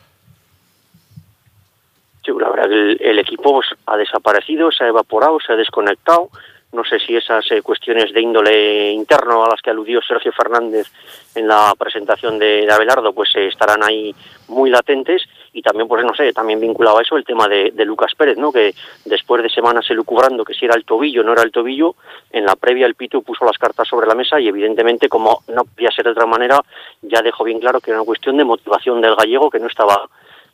Sí, 2.25 2.33
la 2.41 2.49
verdad 2.49 2.71
que 2.71 2.93
el, 3.11 3.19
equipo 3.19 3.61
ha 3.85 3.97
desaparecido, 3.99 4.73
se 4.73 4.85
ha 4.85 4.89
evaporado, 4.89 5.39
se 5.47 5.53
ha 5.53 5.57
desconectado. 5.57 6.31
No 6.77 6.85
sé 6.85 6.99
si 7.01 7.17
esas 7.17 7.51
eh, 7.53 7.63
cuestiones 7.63 8.13
de 8.13 8.21
índole 8.21 8.91
interno 8.93 9.43
a 9.43 9.49
las 9.49 9.63
que 9.63 9.71
aludió 9.71 10.03
Sergio 10.03 10.31
Fernández 10.31 10.87
en 11.35 11.49
la 11.49 11.75
presentación 11.79 12.39
de, 12.39 12.71
Abelardo 12.71 13.15
pues 13.15 13.35
eh, 13.35 13.47
estarán 13.47 13.83
ahí 13.83 14.15
muy 14.49 14.69
latentes 14.69 15.23
y 15.55 15.63
también 15.63 15.89
pues 15.89 16.05
no 16.05 16.15
sé 16.15 16.35
también 16.35 16.61
vinculado 16.61 16.99
a 16.99 17.03
eso 17.03 17.17
el 17.17 17.25
tema 17.25 17.49
de, 17.49 17.73
Lucas 17.87 18.13
Pérez 18.15 18.37
no 18.37 18.53
que 18.53 18.75
después 19.07 19.43
de 19.43 19.49
semanas 19.49 19.89
elucubrando 19.89 20.45
que 20.45 20.53
si 20.53 20.67
era 20.67 20.75
el 20.75 20.85
tobillo 20.85 21.23
no 21.23 21.33
era 21.33 21.43
el 21.43 21.51
tobillo 21.51 21.95
en 22.31 22.45
la 22.45 22.57
previa 22.57 22.85
el 22.85 22.95
Pitu 22.95 23.23
puso 23.23 23.47
las 23.47 23.57
cartas 23.57 23.89
sobre 23.89 24.07
la 24.07 24.15
mesa 24.15 24.39
y 24.39 24.49
evidentemente 24.49 25.09
como 25.09 25.45
no 25.49 25.65
podía 25.65 25.91
ser 25.91 26.05
de 26.05 26.11
otra 26.11 26.27
manera 26.27 26.61
ya 27.01 27.23
dejó 27.23 27.43
bien 27.45 27.59
claro 27.59 27.81
que 27.81 27.91
era 27.91 28.01
una 28.01 28.07
cuestión 28.07 28.37
de 28.37 28.45
motivación 28.45 29.01
del 29.01 29.17
gallego 29.17 29.51
que 29.51 29.61
no 29.61 29.69
estaba 29.69 30.07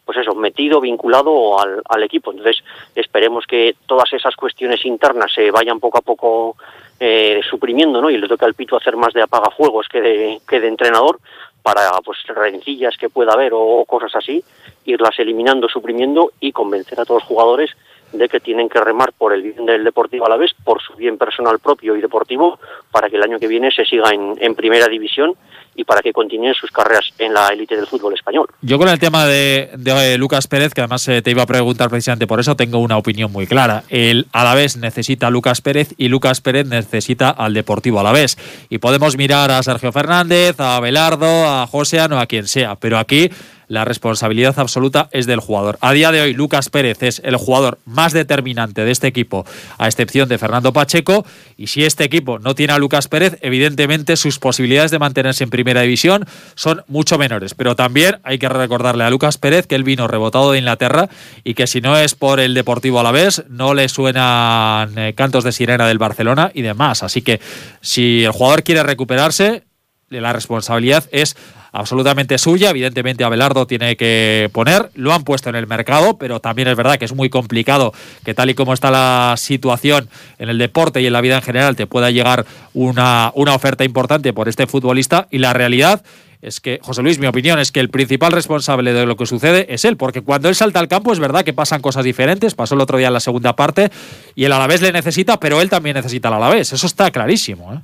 pues 0.05 0.19
eso, 0.19 0.35
metido, 0.35 0.81
vinculado 0.81 1.59
al, 1.61 1.83
al, 1.89 2.03
equipo. 2.03 2.33
Entonces, 2.33 2.63
esperemos 2.95 3.47
que 3.47 3.77
todas 3.87 4.13
esas 4.13 4.35
cuestiones 4.35 4.85
internas 4.85 5.33
se 5.33 5.51
vayan 5.51 5.81
poco 5.81 5.99
a 5.99 6.03
poco 6.03 6.57
eh, 6.99 7.41
suprimiendo, 7.49 8.01
¿no? 8.01 8.11
Y 8.11 8.19
le 8.19 8.29
toca 8.29 8.47
al 8.47 8.55
Pito 8.55 8.77
hacer 8.77 8.97
más 8.97 9.13
de 9.13 9.23
apagafuegos 9.23 9.89
que 9.89 10.01
de, 10.01 10.41
que 10.49 10.61
de 10.61 10.69
entrenador 10.69 11.19
para, 11.63 11.91
pues, 12.05 12.19
rencillas 12.27 12.97
que 12.97 13.09
pueda 13.09 13.33
haber 13.33 13.53
o 13.55 13.85
cosas 13.87 14.15
así, 14.17 14.43
irlas 14.85 15.19
eliminando, 15.19 15.69
suprimiendo 15.69 16.33
y 16.41 16.53
convencer 16.53 17.01
a 17.01 17.05
todos 17.05 17.23
los 17.23 17.29
jugadores 17.29 17.71
de 18.13 18.29
que 18.29 18.41
tienen 18.41 18.69
que 18.69 18.81
remar 18.81 19.13
por 19.13 19.33
el 19.33 19.43
bien 19.43 19.67
del 19.67 19.85
Deportivo 19.85 20.27
a 20.27 20.29
la 20.29 20.37
vez, 20.37 20.51
por 20.65 20.81
su 20.83 20.95
bien 20.95 21.19
personal 21.19 21.59
propio 21.59 21.97
y 21.97 22.01
deportivo, 22.01 22.59
para 22.91 23.09
que 23.09 23.17
el 23.17 23.23
año 23.23 23.39
que 23.39 23.49
viene 23.49 23.71
se 23.71 23.85
siga 23.85 24.11
en, 24.11 24.35
en 24.41 24.55
primera 24.55 24.87
división 24.89 25.35
y 25.75 25.85
para 25.85 26.03
que 26.03 26.13
continúen 26.13 26.55
sus 26.55 26.71
carreras 26.71 27.11
en 27.19 27.33
la 27.33 27.49
élite 27.49 27.77
del 27.77 27.87
fútbol 27.87 28.15
español. 28.15 28.47
Yo 28.61 28.79
con 28.79 28.89
el 28.89 28.99
tema 28.99 29.27
de, 29.27 29.71
de 29.77 30.19
Lucas 30.19 30.47
Pérez, 30.47 30.75
que 30.75 30.83
además 30.83 31.07
eh, 31.09 31.23
te 31.23 31.31
iba 31.31 31.43
a 31.43 31.47
preguntar 31.47 31.89
precisamente 31.89 32.27
por 32.27 32.41
eso, 32.41 32.57
tengo 32.57 32.79
una 32.79 32.99
opinión 32.99 33.33
muy 33.33 33.47
clara. 33.47 33.85
El 33.89 34.27
Alavés 34.33 34.77
necesita 34.77 35.31
Lucas 35.31 35.63
Pérez 35.63 35.95
y 35.97 36.09
Lucas 36.09 36.41
Pérez 36.41 36.67
necesita 36.67 37.31
al 37.31 37.55
Deportivo 37.55 38.01
Alavés. 38.01 38.37
Y 38.69 38.79
podemos 38.79 39.17
mirar 39.17 39.51
a 39.51 39.63
Sergio 39.63 39.93
Fernández, 39.93 40.61
a 40.61 40.79
Belardo, 40.81 41.27
a 41.27 41.67
Joseano, 41.67 42.21
a 42.21 42.27
quien 42.27 42.47
sea, 42.47 42.77
pero 42.77 42.99
aquí 42.99 43.31
la 43.73 43.87
responsabilidad 43.87 44.59
absoluta 44.59 45.09
es 45.13 45.25
del 45.25 45.41
jugador. 45.41 45.79
A 45.81 45.95
día 45.95 46.13
de 46.13 46.21
hoy, 46.21 46.35
Lucas 46.35 46.69
Pérez 46.69 47.03
es 47.03 47.23
el 47.25 47.37
jugador 47.37 47.79
más 47.87 48.13
determinante 48.13 48.85
de 48.85 48.91
este 48.91 49.07
equipo, 49.07 49.47
a 49.79 49.87
excepción 49.87 50.29
de 50.29 50.37
Fernando 50.37 50.75
Pacheco. 50.75 51.25
Y 51.57 51.69
si 51.69 51.83
este 51.83 52.05
equipo 52.05 52.39
no 52.39 52.55
tiene 52.55 52.75
a 52.75 52.79
Lucas 52.79 53.09
Pérez, 53.09 53.39
evidentemente 53.41 54.19
sus 54.19 54.39
posibilidades 54.39 54.91
de 54.91 54.99
mantenerse 54.99 55.43
en 55.43 55.49
primera 55.49 55.81
división 55.81 56.27
son 56.55 56.83
mucho 56.87 57.17
menores. 57.17 57.55
Pero 57.55 57.75
también 57.75 58.19
hay 58.25 58.39
que 58.39 58.47
recordarle 58.51 59.05
a 59.05 59.11
Lucas 59.11 59.39
Pérez 59.39 59.67
que 59.67 59.75
él 59.75 59.85
vino 59.85 60.07
rebotado 60.07 60.53
de 60.53 60.59
Inglaterra 60.59 61.09
y 61.43 61.55
que 61.55 61.67
si 61.67 61.81
no 61.81 61.97
es 61.97 62.15
por 62.15 62.41
el 62.41 62.53
Deportivo 62.53 63.01
a 63.01 63.03
la 63.03 63.11
vez, 63.11 63.43
no 63.49 63.73
le 63.73 63.89
suenan 63.89 64.99
eh, 64.99 65.15
cantos 65.15 65.45
de 65.45 65.53
sirena 65.53 65.87
del 65.87 65.97
Barcelona 65.97 66.51
y 66.53 66.61
demás. 66.61 67.03
Así 67.03 67.23
que 67.23 67.41
si 67.81 68.23
el 68.23 68.33
jugador 68.33 68.65
quiere 68.65 68.83
recuperarse, 68.83 69.63
la 70.11 70.35
responsabilidad 70.35 71.05
es 71.11 71.37
absolutamente 71.73 72.39
suya. 72.39 72.71
Evidentemente, 72.71 73.25
Abelardo 73.25 73.67
tiene 73.67 73.97
que 73.97 74.51
poner. 74.53 74.91
Lo 74.95 75.13
han 75.13 75.25
puesto 75.25 75.49
en 75.49 75.57
el 75.57 75.67
mercado, 75.67 76.19
pero 76.19 76.41
también 76.41 76.69
es 76.69 76.77
verdad 76.77 76.99
que 76.99 77.07
es 77.07 77.15
muy 77.15 77.31
complicado 77.31 77.93
que, 78.25 78.35
tal 78.35 78.51
y 78.51 78.55
como 78.55 78.75
está 78.75 78.91
la 78.91 79.35
situación 79.37 80.09
en 80.39 80.51
el 80.51 80.59
deporte 80.59 81.01
y 81.01 81.07
en 81.07 81.13
la 81.13 81.21
vida 81.21 81.37
en 81.37 81.43
general, 81.43 81.75
te 81.75 81.87
pueda 81.87 82.11
llegar 82.11 82.47
una, 82.75 83.33
una 83.35 83.55
oferta 83.55 83.85
importante 83.85 84.33
por 84.33 84.49
este 84.49 84.67
futbolista. 84.67 85.27
Y 85.31 85.39
la 85.39 85.53
realidad 85.53 86.03
es 86.43 86.61
que, 86.61 86.81
José 86.83 87.03
Luis, 87.03 87.21
mi 87.21 87.29
opinión 87.29 87.61
es 87.61 87.71
que 87.71 87.79
el 87.79 87.89
principal 87.89 88.33
responsable 88.33 88.93
de 88.93 89.07
lo 89.07 89.17
que 89.17 89.27
sucede 89.27 89.73
es 89.73 89.85
él, 89.85 89.97
porque 89.97 90.23
cuando 90.23 90.49
él 90.49 90.57
salta 90.57 90.81
al 90.81 90.89
campo 90.89 91.13
es 91.13 91.21
verdad 91.21 91.45
que 91.45 91.53
pasan 91.53 91.81
cosas 91.81 92.05
diferentes, 92.05 92.55
pasó 92.55 92.75
el 92.75 92.81
otro 92.81 92.99
día 92.99 93.07
en 93.07 93.13
la 93.13 93.21
segunda 93.21 93.55
parte, 93.55 93.93
y 94.35 94.45
el 94.45 94.53
Alavés 94.53 94.83
le 94.83 94.91
necesita, 94.91 95.39
pero 95.39 95.61
él 95.61 95.71
también 95.71 95.95
necesita 95.95 96.29
al 96.29 96.35
Alavés, 96.35 96.73
eso 96.73 96.85
está 96.85 97.13
clarísimo. 97.13 97.73
¿eh? 97.73 97.79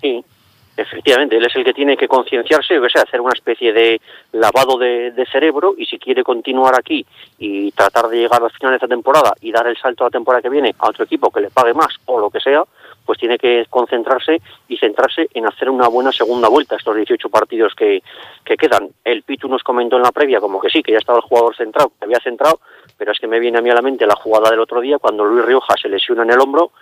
Sí, 0.00 0.24
Efectivamente, 0.74 1.36
él 1.36 1.44
es 1.44 1.54
el 1.54 1.64
que 1.64 1.74
tiene 1.74 1.98
que 1.98 2.08
concienciarse, 2.08 2.78
o 2.78 2.88
sea, 2.88 3.02
hacer 3.02 3.20
una 3.20 3.34
especie 3.34 3.74
de 3.74 4.00
lavado 4.32 4.78
de, 4.78 5.12
cerebro 5.30 5.74
y 5.76 5.86
si 5.86 5.98
quiere 5.98 6.24
continuar 6.24 6.74
aquí 6.74 7.06
y 7.38 7.70
tratar 7.72 8.08
de 8.08 8.18
llegar 8.18 8.42
al 8.42 8.50
final 8.50 8.72
de 8.72 8.76
esta 8.76 8.88
temporada 8.88 9.34
y 9.40 9.52
dar 9.52 9.66
el 9.66 9.76
salto 9.76 10.04
a 10.04 10.06
la 10.08 10.10
temporada 10.10 10.42
que 10.42 10.48
viene 10.48 10.74
a 10.78 10.88
otro 10.88 11.04
equipo 11.04 11.30
que 11.30 11.40
le 11.40 11.50
pague 11.50 11.72
más 11.72 11.94
o 12.06 12.18
lo 12.18 12.28
que 12.28 12.40
sea, 12.40 12.64
pues 13.04 13.18
tiene 13.18 13.38
que 13.38 13.66
concentrarse 13.70 14.40
y 14.68 14.76
centrarse 14.76 15.28
en 15.34 15.46
hacer 15.46 15.70
una 15.70 15.88
buena 15.88 16.12
segunda 16.12 16.48
vuelta 16.48 16.76
estos 16.76 16.96
18 16.96 17.28
partidos 17.28 17.74
que, 17.74 18.02
que 18.44 18.56
quedan. 18.56 18.88
El 19.04 19.22
Pitu 19.22 19.48
nos 19.48 19.62
comentó 19.62 19.96
en 19.96 20.02
la 20.02 20.12
previa 20.12 20.40
como 20.40 20.60
que 20.60 20.70
sí, 20.70 20.82
que 20.82 20.92
ya 20.92 20.98
estaba 20.98 21.18
el 21.18 21.24
jugador 21.24 21.56
centrado, 21.56 21.92
que 21.98 22.04
había 22.04 22.20
centrado, 22.20 22.60
pero 22.96 23.12
es 23.12 23.18
que 23.18 23.26
me 23.26 23.40
viene 23.40 23.58
a 23.58 23.62
mí 23.62 23.70
a 23.70 23.74
la 23.74 23.82
mente 23.82 24.06
la 24.06 24.16
jugada 24.16 24.50
del 24.50 24.60
otro 24.60 24.80
día 24.80 24.98
cuando 24.98 25.24
Luis 25.24 25.44
Rioja 25.44 25.74
se 25.80 25.88
lesiona 25.88 26.22
en 26.22 26.30
el 26.30 26.40
hombro 26.40 26.72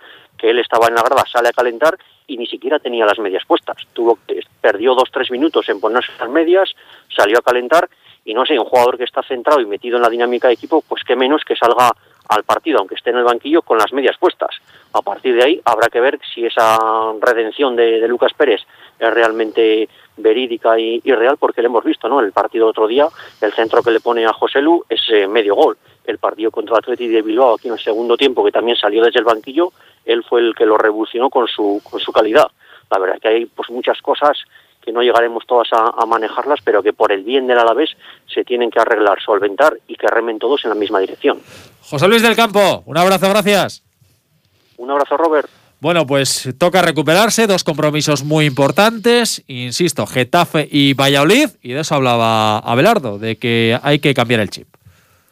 que 0.41 0.49
él 0.49 0.57
estaba 0.57 0.87
en 0.87 0.95
la 0.95 1.03
grada, 1.03 1.23
sale 1.31 1.49
a 1.49 1.53
calentar 1.53 1.95
y 2.25 2.35
ni 2.35 2.47
siquiera 2.47 2.79
tenía 2.79 3.05
las 3.05 3.19
medias 3.19 3.45
puestas. 3.45 3.77
Tuvo, 3.93 4.17
perdió 4.59 4.95
dos, 4.95 5.09
tres 5.13 5.29
minutos 5.29 5.69
en 5.69 5.79
ponerse 5.79 6.11
las 6.19 6.29
medias, 6.29 6.71
salió 7.15 7.37
a 7.37 7.43
calentar 7.43 7.87
y 8.25 8.33
no 8.33 8.45
sé, 8.45 8.57
un 8.57 8.65
jugador 8.65 8.97
que 8.97 9.03
está 9.03 9.21
centrado 9.21 9.61
y 9.61 9.65
metido 9.65 9.97
en 9.97 10.03
la 10.03 10.09
dinámica 10.09 10.47
de 10.47 10.55
equipo, 10.55 10.83
pues 10.87 11.03
qué 11.03 11.15
menos 11.15 11.43
que 11.45 11.55
salga 11.55 11.91
al 12.29 12.43
partido, 12.43 12.79
aunque 12.79 12.95
esté 12.95 13.11
en 13.11 13.17
el 13.17 13.23
banquillo, 13.23 13.61
con 13.61 13.77
las 13.77 13.93
medias 13.93 14.17
puestas. 14.17 14.55
A 14.93 15.01
partir 15.01 15.35
de 15.35 15.43
ahí 15.43 15.61
habrá 15.65 15.89
que 15.89 15.99
ver 15.99 16.19
si 16.33 16.45
esa 16.45 16.77
redención 17.19 17.75
de, 17.75 18.07
Lucas 18.07 18.33
Pérez 18.33 18.61
es 18.99 19.13
realmente 19.13 19.89
verídica 20.17 20.79
y, 20.79 20.99
real, 21.01 21.37
porque 21.37 21.61
lo 21.61 21.67
hemos 21.67 21.83
visto, 21.83 22.07
¿no? 22.07 22.19
El 22.19 22.31
partido 22.31 22.67
otro 22.67 22.87
día, 22.87 23.07
el 23.41 23.53
centro 23.53 23.81
que 23.81 23.91
le 23.91 23.99
pone 23.99 24.25
a 24.25 24.33
José 24.33 24.61
Lu 24.61 24.83
es 24.89 25.01
eh, 25.09 25.27
medio 25.27 25.55
gol. 25.55 25.77
El 26.05 26.17
partido 26.17 26.51
contra 26.51 26.75
el 26.75 26.79
Atleti 26.79 27.07
de 27.07 27.21
Bilbao 27.21 27.55
aquí 27.55 27.67
en 27.67 27.75
el 27.75 27.79
segundo 27.79 28.17
tiempo, 28.17 28.43
que 28.43 28.51
también 28.51 28.77
salió 28.77 29.03
desde 29.03 29.19
el 29.19 29.25
banquillo, 29.25 29.71
él 30.05 30.23
fue 30.23 30.41
el 30.41 30.55
que 30.55 30.65
lo 30.65 30.77
revolucionó 30.77 31.29
con 31.29 31.47
su, 31.47 31.81
con 31.89 31.99
su 31.99 32.11
calidad. 32.11 32.47
La 32.89 32.99
verdad 32.99 33.15
es 33.17 33.21
que 33.21 33.27
hay 33.27 33.45
pues 33.45 33.69
muchas 33.69 34.01
cosas 34.01 34.37
que 34.81 34.91
no 34.91 35.01
llegaremos 35.01 35.45
todas 35.45 35.69
a, 35.71 36.05
manejarlas, 36.07 36.59
pero 36.63 36.81
que 36.81 36.91
por 36.91 37.11
el 37.11 37.23
bien 37.23 37.45
del 37.45 37.59
Alavés 37.59 37.91
se 38.33 38.43
tienen 38.43 38.71
que 38.71 38.79
arreglar, 38.79 39.21
solventar 39.21 39.77
y 39.87 39.95
que 39.95 40.07
remen 40.07 40.39
todos 40.39 40.65
en 40.65 40.69
la 40.69 40.75
misma 40.75 40.99
dirección. 40.99 41.39
José 41.83 42.07
Luis 42.07 42.23
del 42.23 42.35
Campo, 42.35 42.83
un 42.85 42.97
abrazo, 42.97 43.29
gracias. 43.29 43.83
Un 44.77 44.89
abrazo, 44.89 45.15
Robert. 45.17 45.60
Bueno, 45.81 46.05
pues 46.05 46.47
toca 46.59 46.83
recuperarse, 46.83 47.47
dos 47.47 47.63
compromisos 47.63 48.23
muy 48.23 48.45
importantes, 48.45 49.41
insisto, 49.47 50.05
Getafe 50.05 50.69
y 50.71 50.93
Valladolid, 50.93 51.49
y 51.63 51.71
de 51.71 51.79
eso 51.79 51.95
hablaba 51.95 52.59
Abelardo, 52.59 53.17
de 53.17 53.37
que 53.37 53.79
hay 53.81 53.97
que 53.97 54.13
cambiar 54.13 54.41
el 54.41 54.51
chip. 54.51 54.67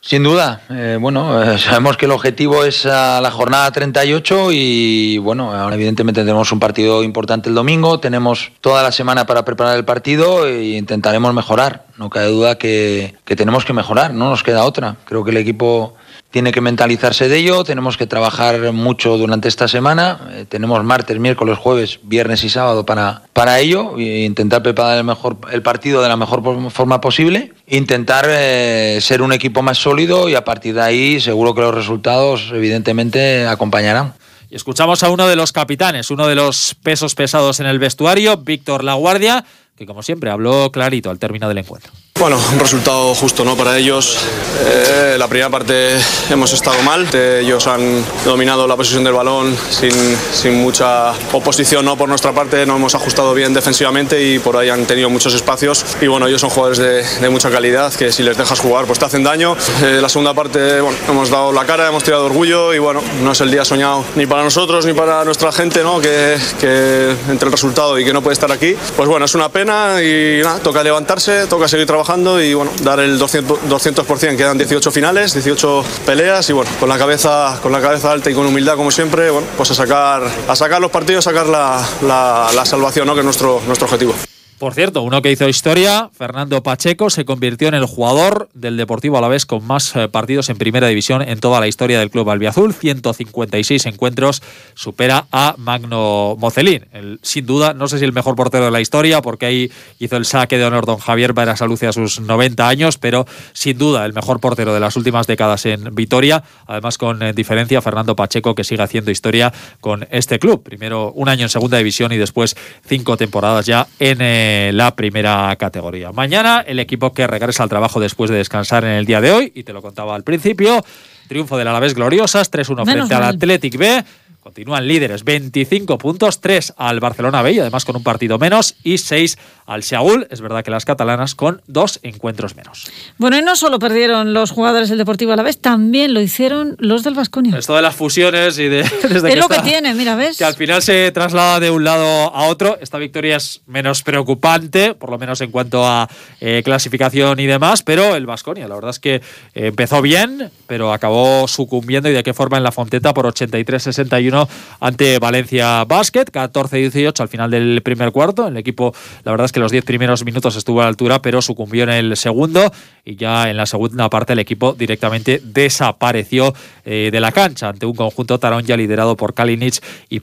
Sin 0.01 0.24
duda, 0.24 0.62
eh, 0.72 0.98
bueno, 1.00 1.44
eh, 1.44 1.60
sabemos 1.60 1.98
que 1.98 2.06
el 2.06 2.12
objetivo 2.13 2.63
es 2.63 2.86
la 2.86 3.29
jornada 3.32 3.72
38 3.72 4.48
y 4.51 5.20
bueno, 5.20 5.53
ahora 5.53 5.75
evidentemente 5.75 6.22
tenemos 6.22 6.51
un 6.51 6.60
partido 6.60 7.03
importante 7.03 7.50
el 7.50 7.53
domingo, 7.53 8.00
tenemos 8.00 8.51
toda 8.60 8.82
la 8.82 8.91
semana 8.91 9.27
para 9.27 9.46
preparar 9.46 9.77
el 9.77 9.86
partido 9.86 10.48
e 10.48 10.77
intentaremos 10.77 11.32
mejorar. 11.32 11.86
No 11.98 12.10
cabe 12.10 12.32
duda 12.32 12.58
que 12.58 13.13
tenemos 13.25 13.65
que 13.65 13.74
mejorar, 13.74 14.15
no 14.15 14.32
nos 14.32 14.41
queda 14.41 14.63
otra. 14.63 14.96
Creo 15.06 15.24
que 15.24 15.29
el 15.29 15.38
equipo 15.38 15.94
tiene 16.31 16.51
que 16.51 16.61
mentalizarse 16.61 17.27
de 17.27 17.37
ello, 17.37 17.63
tenemos 17.63 17.97
que 17.97 18.07
trabajar 18.07 18.71
mucho 18.71 19.17
durante 19.17 19.47
esta 19.47 19.67
semana, 19.67 20.19
eh, 20.31 20.45
tenemos 20.47 20.83
martes, 20.83 21.19
miércoles, 21.19 21.57
jueves, 21.57 21.99
viernes 22.03 22.43
y 22.43 22.49
sábado 22.49 22.85
para, 22.85 23.23
para 23.33 23.59
ello, 23.59 23.97
e 23.97 24.25
intentar 24.25 24.61
preparar 24.61 24.97
el, 24.97 25.03
mejor, 25.03 25.37
el 25.51 25.61
partido 25.61 26.01
de 26.01 26.09
la 26.09 26.17
mejor 26.17 26.43
forma 26.71 27.01
posible, 27.01 27.53
intentar 27.67 28.25
eh, 28.29 28.99
ser 29.01 29.21
un 29.21 29.33
equipo 29.33 29.61
más 29.61 29.77
sólido 29.77 30.29
y 30.29 30.35
a 30.35 30.43
partir 30.43 30.75
de 30.75 30.81
ahí 30.81 31.19
seguro 31.19 31.55
que 31.55 31.61
los 31.61 31.73
resultados 31.73 32.51
evidentemente 32.53 33.47
acompañarán. 33.47 34.13
Y 34.51 34.55
escuchamos 34.55 35.03
a 35.03 35.09
uno 35.09 35.27
de 35.27 35.35
los 35.35 35.51
capitanes, 35.51 36.09
uno 36.09 36.27
de 36.27 36.35
los 36.35 36.75
pesos 36.81 37.13
pesados 37.13 37.59
en 37.59 37.67
el 37.67 37.77
vestuario, 37.77 38.37
Víctor 38.37 38.83
Laguardia, 38.83 39.45
que 39.77 39.85
como 39.85 40.01
siempre 40.03 40.31
habló 40.31 40.71
clarito 40.71 41.09
al 41.09 41.19
término 41.19 41.47
del 41.47 41.59
encuentro. 41.59 41.91
Bueno, 42.19 42.38
un 42.51 42.59
resultado 42.59 43.15
justo 43.15 43.45
¿no? 43.45 43.55
para 43.55 43.77
ellos. 43.77 44.17
Eh, 44.65 45.15
la 45.17 45.29
primera 45.29 45.49
parte 45.49 45.97
hemos 46.29 46.51
estado 46.51 46.77
mal. 46.83 47.07
Ellos 47.15 47.65
han 47.65 48.03
dominado 48.25 48.67
la 48.67 48.75
posición 48.75 49.05
del 49.05 49.13
balón 49.13 49.55
sin, 49.69 49.93
sin, 50.33 50.61
mucha 50.61 51.13
oposición 51.31 51.85
¿no? 51.85 51.95
por 51.95 52.09
nuestra 52.09 52.33
parte. 52.33 52.65
No 52.65 52.75
hemos 52.75 52.93
ajustado 52.93 53.33
bien 53.33 53.53
defensivamente 53.53 54.21
y 54.21 54.38
por 54.39 54.57
ahí 54.57 54.67
han 54.67 54.85
tenido 54.85 55.09
muchos 55.09 55.33
espacios. 55.33 55.85
Y 56.01 56.07
bueno, 56.07 56.27
ellos 56.27 56.41
son 56.41 56.49
jugadores 56.49 56.79
de, 56.79 57.03
de 57.21 57.29
mucha 57.29 57.49
calidad 57.49 57.93
que 57.93 58.11
si 58.11 58.21
les 58.21 58.38
dejas 58.38 58.59
jugar 58.59 58.83
pues 58.83 58.99
te 58.99 59.05
hacen 59.05 59.23
daño. 59.23 59.55
Eh, 59.81 59.99
la 60.01 60.09
segunda 60.09 60.33
parte 60.33 60.81
bueno, 60.81 60.97
hemos 61.07 61.29
dado 61.29 61.53
la 61.53 61.65
cara, 61.65 61.88
hemos 61.88 62.03
tirado 62.03 62.25
orgullo 62.25 62.73
y 62.73 62.79
bueno, 62.79 63.01
no 63.23 63.31
es 63.31 63.39
el 63.39 63.49
día 63.49 63.63
soñado 63.63 64.03
ni 64.15 64.25
para 64.25 64.43
nosotros 64.43 64.85
ni 64.85 64.91
para 64.91 65.23
nuestra 65.23 65.53
gente 65.53 65.83
¿no? 65.83 66.01
que, 66.01 66.38
que 66.59 67.15
entre 67.29 67.45
el 67.45 67.51
resultado 67.53 67.97
y 67.97 68.03
que 68.03 68.11
no 68.11 68.21
puede 68.21 68.33
estar 68.33 68.51
aquí. 68.51 68.75
Pues 68.97 69.07
bueno, 69.07 69.25
es 69.25 69.35
una 69.35 69.47
pena 69.47 70.03
y 70.03 70.41
nada, 70.43 70.59
toca 70.59 70.83
levantarse, 70.83 71.47
toca 71.47 71.69
seguir 71.69 71.88
trabajando 71.88 72.08
y 72.17 72.55
bueno, 72.55 72.71
dar 72.81 72.99
el 72.99 73.19
200%, 73.19 73.69
200%. 73.69 74.35
Quedan 74.35 74.57
18 74.57 74.91
finales, 74.91 75.33
18 75.33 75.83
peleas 76.07 76.49
y 76.49 76.53
bueno, 76.53 76.71
con 76.79 76.89
la 76.89 76.97
cabeza, 76.97 77.59
con 77.61 77.71
la 77.71 77.79
cabeza 77.79 78.11
alta 78.11 78.31
y 78.31 78.33
con 78.33 78.47
humildad 78.47 78.75
como 78.75 78.89
siempre, 78.89 79.29
bueno, 79.29 79.47
pues 79.55 79.69
a 79.69 79.75
sacar, 79.75 80.23
a 80.47 80.55
sacar 80.55 80.81
los 80.81 80.89
partidos, 80.89 81.27
a 81.27 81.29
sacar 81.29 81.45
la, 81.45 81.79
la, 82.01 82.47
la 82.55 82.65
salvación, 82.65 83.05
¿no? 83.05 83.13
que 83.13 83.19
es 83.19 83.25
nuestro, 83.25 83.61
nuestro 83.67 83.85
objetivo. 83.85 84.15
Por 84.59 84.73
cierto, 84.73 85.03
uno 85.03 85.21
que 85.21 85.31
hizo 85.31 85.47
historia, 85.47 86.09
Fernando 86.13 86.61
Pacheco, 86.61 87.09
se 87.09 87.23
convirtió 87.23 87.69
en 87.69 87.75
el 87.75 87.85
jugador 87.85 88.49
del 88.53 88.75
Deportivo 88.75 89.17
Alavés 89.17 89.45
con 89.45 89.65
más 89.65 89.95
eh, 89.95 90.09
partidos 90.09 90.49
en 90.49 90.57
primera 90.57 90.89
división 90.89 91.21
en 91.21 91.39
toda 91.39 91.61
la 91.61 91.67
historia 91.69 91.97
del 91.97 92.09
club 92.09 92.29
albiazul. 92.29 92.73
156 92.73 93.85
encuentros, 93.85 94.43
supera 94.73 95.27
a 95.31 95.55
Magno 95.57 96.35
Mocelín. 96.37 96.85
sin 97.21 97.45
duda, 97.45 97.73
no 97.73 97.87
sé 97.87 97.99
si 97.99 98.05
el 98.05 98.11
mejor 98.11 98.35
portero 98.35 98.65
de 98.65 98.71
la 98.71 98.81
historia, 98.81 99.21
porque 99.21 99.45
ahí 99.45 99.71
hizo 99.97 100.17
el 100.17 100.25
saque 100.25 100.57
de 100.57 100.65
honor 100.65 100.85
don 100.85 100.97
Javier 100.97 101.31
Barasaluce 101.31 101.87
a 101.87 101.93
sus 101.93 102.19
90 102.19 102.67
años, 102.67 102.97
pero 102.97 103.25
sin 103.53 103.77
duda 103.77 104.05
el 104.05 104.11
mejor 104.11 104.41
portero 104.41 104.73
de 104.73 104.81
las 104.81 104.97
últimas 104.97 105.25
décadas 105.25 105.65
en 105.67 105.95
Vitoria. 105.95 106.43
Además, 106.67 106.97
con 106.97 107.23
eh, 107.23 107.31
diferencia, 107.31 107.81
Fernando 107.81 108.13
Pacheco, 108.13 108.55
que 108.55 108.65
sigue 108.65 108.83
haciendo 108.83 109.09
historia 109.09 109.53
con 109.79 110.05
este 110.11 110.37
club. 110.37 110.63
Primero 110.63 111.13
un 111.13 111.29
año 111.29 111.43
en 111.43 111.49
segunda 111.49 111.77
división 111.77 112.11
y 112.11 112.17
después 112.17 112.57
cinco 112.85 113.15
temporadas 113.15 113.65
ya 113.65 113.87
en. 113.99 114.17
Eh, 114.19 114.49
la 114.74 114.96
primera 114.96 115.56
categoría. 115.58 116.12
Mañana 116.12 116.63
el 116.65 116.79
equipo 116.79 117.13
que 117.13 117.27
regresa 117.27 117.63
al 117.63 117.70
trabajo 117.70 118.00
después 118.00 118.29
de 118.29 118.38
descansar 118.38 118.84
en 118.84 118.91
el 118.91 119.06
día 119.06 119.22
de 119.22 119.32
hoy, 119.32 119.51
y 119.56 119.63
te 119.63 119.74
lo 119.74 119.82
contaba 119.82 120.15
al 120.15 120.24
principio, 120.24 120.84
triunfo 121.27 121.58
del 121.58 121.68
Alavés 121.68 121.94
gloriosas, 121.94 122.51
3-1 122.51 122.86
frente 122.86 123.13
al 123.13 123.24
Athletic 123.24 123.77
B. 123.77 124.03
Continúan 124.41 124.88
líderes, 124.88 125.25
25 125.25 125.98
puntos, 125.98 126.39
3 126.39 126.75
al 126.77 127.01
Barcelona 127.01 127.41
B 127.41 127.51
y 127.51 127.60
además 127.60 127.84
con 127.84 127.98
un 127.98 128.03
partido 128.03 128.39
menos 128.39 128.75
y 128.84 128.98
6 128.98 129.38
al 129.65 129.84
Seaul. 129.84 130.27
Es 130.31 130.39
verdad 130.39 130.63
que 130.63 130.72
las 130.72 130.86
catalanas 130.86 131.36
con 131.36 131.62
dos 131.67 132.00
encuentros 132.03 132.55
menos. 132.55 132.89
Bueno, 133.17 133.38
y 133.38 133.41
no 133.41 133.58
solo 133.58 133.79
perdieron 133.79 134.34
los 134.34 134.51
jugadores 134.51 134.88
del 134.88 134.98
Deportivo 134.98 135.34
a 135.34 135.36
la 135.36 135.43
vez, 135.43 135.60
también 135.60 136.13
lo 136.13 136.22
hicieron 136.22 136.77
los 136.79 137.03
del 137.03 137.15
Vasconia. 137.15 137.58
Esto 137.58 137.75
de 137.75 137.81
las 137.81 137.96
fusiones 137.96 138.58
y 138.60 138.69
de... 138.69 138.84
Desde 139.10 139.29
es 139.29 139.38
lo 139.38 139.50
que 139.50 139.60
tiene, 139.60 139.93
mira, 139.93 140.15
¿ves? 140.15 140.38
Que 140.38 140.46
al 140.46 140.55
final 140.55 140.81
se 140.81 141.12
traslada 141.12 141.60
de 141.60 141.69
un 141.69 141.84
lado 141.84 142.05
a 142.34 142.48
otro. 142.48 142.77
Esta 142.79 142.98
victoria 142.98 143.36
es 143.36 143.62
menos 143.67 144.03
preocupante, 144.03 144.93
por 144.93 145.12
lo 145.12 145.17
menos 145.19 145.41
en 145.41 145.51
cuanto 145.51 145.86
a 145.86 146.10
eh, 146.39 146.62
clasificación 146.63 147.41
y 147.41 147.46
demás, 147.46 147.84
pero 147.84 148.15
el 148.15 148.25
Vasconia, 148.25 148.69
la 148.69 148.75
verdad 148.75 148.91
es 148.91 149.00
que 149.00 149.15
eh, 149.15 149.22
empezó 149.53 150.01
bien, 150.01 150.50
pero 150.65 150.93
acabó 150.93 151.46
sucumbiendo 151.50 152.10
y 152.10 152.13
de 152.13 152.24
qué 152.24 152.34
forma 152.34 152.55
en 152.55 152.63
la 152.63 152.72
Fonteta 152.72 153.13
por 153.13 153.25
83-61 153.25 154.38
ante 154.79 155.19
Valencia 155.19 155.84
Basket, 155.86 156.25
14-18 156.25 157.19
al 157.19 157.27
final 157.27 157.51
del 157.51 157.81
primer 157.81 158.12
cuarto. 158.12 158.48
El 158.48 158.58
equipo, 158.58 158.93
la 159.24 159.31
verdad 159.31 159.46
es 159.46 159.51
que 159.51 159.60
los 159.60 159.72
10 159.72 159.84
primeros 159.86 160.24
minutos 160.24 160.55
estuvo 160.55 160.81
a 160.81 160.84
la 160.84 160.89
altura, 160.89 161.22
pero 161.22 161.41
sucumbió 161.41 161.84
en 161.84 161.89
el 161.89 162.17
segundo 162.17 162.72
y 163.03 163.15
ya 163.15 163.50
en 163.50 163.58
la 163.58 163.65
segunda 163.65 164.10
parte 164.10 164.34
el 164.34 164.39
equipo 164.39 164.74
directamente 164.74 165.41
desapareció 165.43 166.53
eh, 166.86 167.10
de 167.12 167.19
la 167.19 167.31
cancha 167.31 167.69
ante 167.69 167.86
un 167.86 167.96
conjunto 167.96 168.39
tarón 168.39 168.63
ya 168.65 168.77
liderado 168.77 169.17
por 169.17 169.34
Kalinic 169.34 169.84
y 170.10 170.19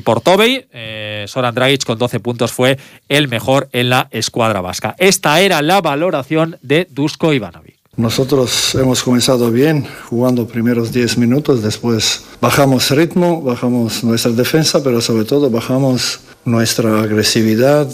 por, 0.00 0.20
Tobey. 0.20 0.66
Eh, 0.72 1.24
Soran 1.26 1.54
con 1.86 1.98
12 1.98 2.20
puntos 2.20 2.52
fue 2.52 2.78
el 3.08 3.28
mejor 3.28 3.68
en 3.72 3.90
la 3.90 4.08
escuadra 4.10 4.60
vasca. 4.60 4.94
Esta 4.98 5.40
era 5.40 5.62
la 5.62 5.80
valoración 5.80 6.58
de 6.62 6.86
Dusko 6.90 7.32
Ivanovic. 7.32 7.79
Nosotros 8.00 8.74
hemos 8.76 9.02
comenzado 9.02 9.50
bien, 9.50 9.86
jugando 10.08 10.48
primeros 10.48 10.90
10 10.90 11.18
minutos, 11.18 11.62
después 11.62 12.22
bajamos 12.40 12.90
ritmo, 12.92 13.42
bajamos 13.42 14.02
nuestra 14.02 14.32
defensa, 14.32 14.82
pero 14.82 15.02
sobre 15.02 15.26
todo 15.26 15.50
bajamos 15.50 16.20
nuestra 16.46 17.02
agresividad. 17.02 17.86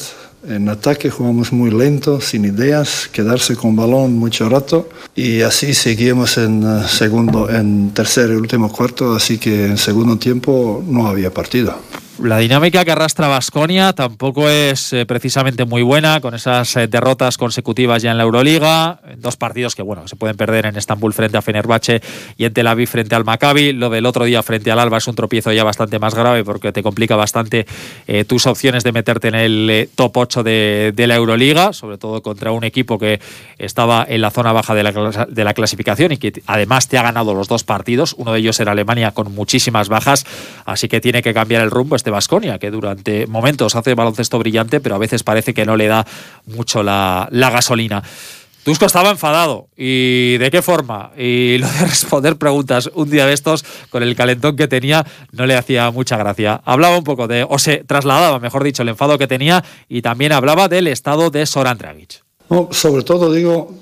En 0.48 0.68
ataque 0.68 1.10
jugamos 1.10 1.52
muy 1.52 1.72
lento, 1.72 2.20
sin 2.20 2.44
ideas, 2.44 3.08
quedarse 3.12 3.56
con 3.56 3.74
balón 3.74 4.16
mucho 4.16 4.48
rato 4.48 4.88
y 5.16 5.40
así 5.40 5.74
seguimos 5.74 6.38
en 6.38 6.62
eh, 6.62 6.86
segundo, 6.86 7.50
en 7.50 7.90
tercer 7.90 8.30
y 8.30 8.34
último 8.34 8.70
cuarto, 8.70 9.12
así 9.12 9.38
que 9.38 9.66
en 9.66 9.76
segundo 9.76 10.18
tiempo 10.18 10.84
no 10.86 11.08
había 11.08 11.34
partido. 11.34 11.74
La 12.22 12.38
dinámica 12.38 12.84
que 12.84 12.92
arrastra 12.92 13.28
Vasconia 13.28 13.92
tampoco 13.92 14.48
es 14.48 14.92
eh, 14.92 15.04
precisamente 15.04 15.64
muy 15.66 15.82
buena, 15.82 16.20
con 16.20 16.34
esas 16.34 16.74
eh, 16.76 16.86
derrotas 16.86 17.36
consecutivas 17.36 18.02
ya 18.02 18.10
en 18.10 18.16
la 18.16 18.24
Euroliga, 18.24 19.00
dos 19.18 19.36
partidos 19.36 19.74
que 19.74 19.82
bueno 19.82 20.08
se 20.08 20.16
pueden 20.16 20.36
perder 20.36 20.66
en 20.66 20.76
Estambul 20.76 21.12
frente 21.12 21.36
a 21.36 21.42
Fenerbahce 21.42 22.00
y 22.38 22.44
en 22.44 22.54
Tel 22.54 22.66
Aviv 22.68 22.88
frente 22.88 23.14
al 23.14 23.24
Maccabi. 23.24 23.72
Lo 23.72 23.90
del 23.90 24.06
otro 24.06 24.24
día 24.24 24.42
frente 24.42 24.70
al 24.70 24.78
Alba 24.78 24.98
es 24.98 25.08
un 25.08 25.14
tropiezo 25.14 25.52
ya 25.52 25.64
bastante 25.64 25.98
más 25.98 26.14
grave 26.14 26.44
porque 26.44 26.72
te 26.72 26.82
complica 26.82 27.16
bastante 27.16 27.66
eh, 28.06 28.24
tus 28.24 28.46
opciones 28.46 28.82
de 28.82 28.92
meterte 28.92 29.28
en 29.28 29.34
el 29.34 29.90
top 29.94 30.16
8 30.16 30.42
de, 30.42 30.94
la 30.96 31.16
Euroliga, 31.16 31.72
sobre 31.72 31.98
todo 31.98 32.22
contra 32.22 32.50
un 32.50 32.64
equipo 32.64 32.98
que 32.98 33.20
estaba 33.58 34.06
en 34.08 34.20
la 34.22 34.30
zona 34.30 34.52
baja 34.52 34.74
de 34.74 34.82
la, 34.82 35.26
de 35.28 35.44
la 35.44 35.54
clasificación 35.54 36.12
y 36.12 36.16
que 36.16 36.32
además 36.46 36.88
te 36.88 36.98
ha 36.98 37.02
ganado 37.02 37.34
los 37.34 37.48
dos 37.48 37.64
partidos. 37.64 38.14
Uno 38.16 38.32
de 38.32 38.38
ellos 38.38 38.58
era 38.60 38.72
Alemania 38.72 39.12
con 39.12 39.34
muchísimas 39.34 39.88
bajas, 39.88 40.24
así 40.64 40.88
que 40.88 41.00
tiene 41.00 41.22
que 41.22 41.34
cambiar 41.34 41.62
el 41.62 41.70
rumbo 41.70 41.96
de 42.06 42.10
Basconia, 42.12 42.58
que 42.58 42.70
durante 42.70 43.26
momentos 43.26 43.76
hace 43.76 43.94
baloncesto 43.94 44.38
brillante, 44.38 44.80
pero 44.80 44.94
a 44.94 44.98
veces 44.98 45.22
parece 45.22 45.52
que 45.52 45.66
no 45.66 45.76
le 45.76 45.88
da 45.88 46.06
mucho 46.46 46.82
la, 46.82 47.28
gasolina. 47.30 48.02
Tusco 48.64 48.86
estaba 48.86 49.10
enfadado. 49.10 49.68
¿Y 49.76 50.38
de 50.38 50.50
qué 50.50 50.62
forma? 50.62 51.10
Y 51.16 51.58
lo 51.58 51.68
de 51.68 51.80
responder 51.80 52.36
preguntas 52.36 52.90
un 52.94 53.10
día 53.10 53.26
de 53.26 53.32
estos, 53.32 53.64
con 53.90 54.02
el 54.02 54.16
calentón 54.16 54.56
que 54.56 54.68
tenía, 54.68 55.04
no 55.32 55.46
le 55.46 55.56
hacía 55.56 55.90
mucha 55.90 56.16
gracia. 56.16 56.60
Hablaba 56.64 56.96
un 56.96 57.04
poco 57.04 57.28
de, 57.28 57.46
o 57.48 57.58
se 57.58 57.84
trasladaba, 57.84 58.38
mejor 58.40 58.64
dicho, 58.64 58.82
el 58.82 58.88
enfado 58.88 59.18
que 59.18 59.26
tenía 59.26 59.64
y 59.88 60.02
también 60.02 60.32
hablaba 60.32 60.68
del 60.68 60.86
estado 60.86 61.30
de 61.30 61.44
Soran 61.46 61.78
Dragic. 61.78 62.25
No, 62.48 62.68
sobre 62.70 63.02
todo 63.02 63.32
digo, 63.32 63.74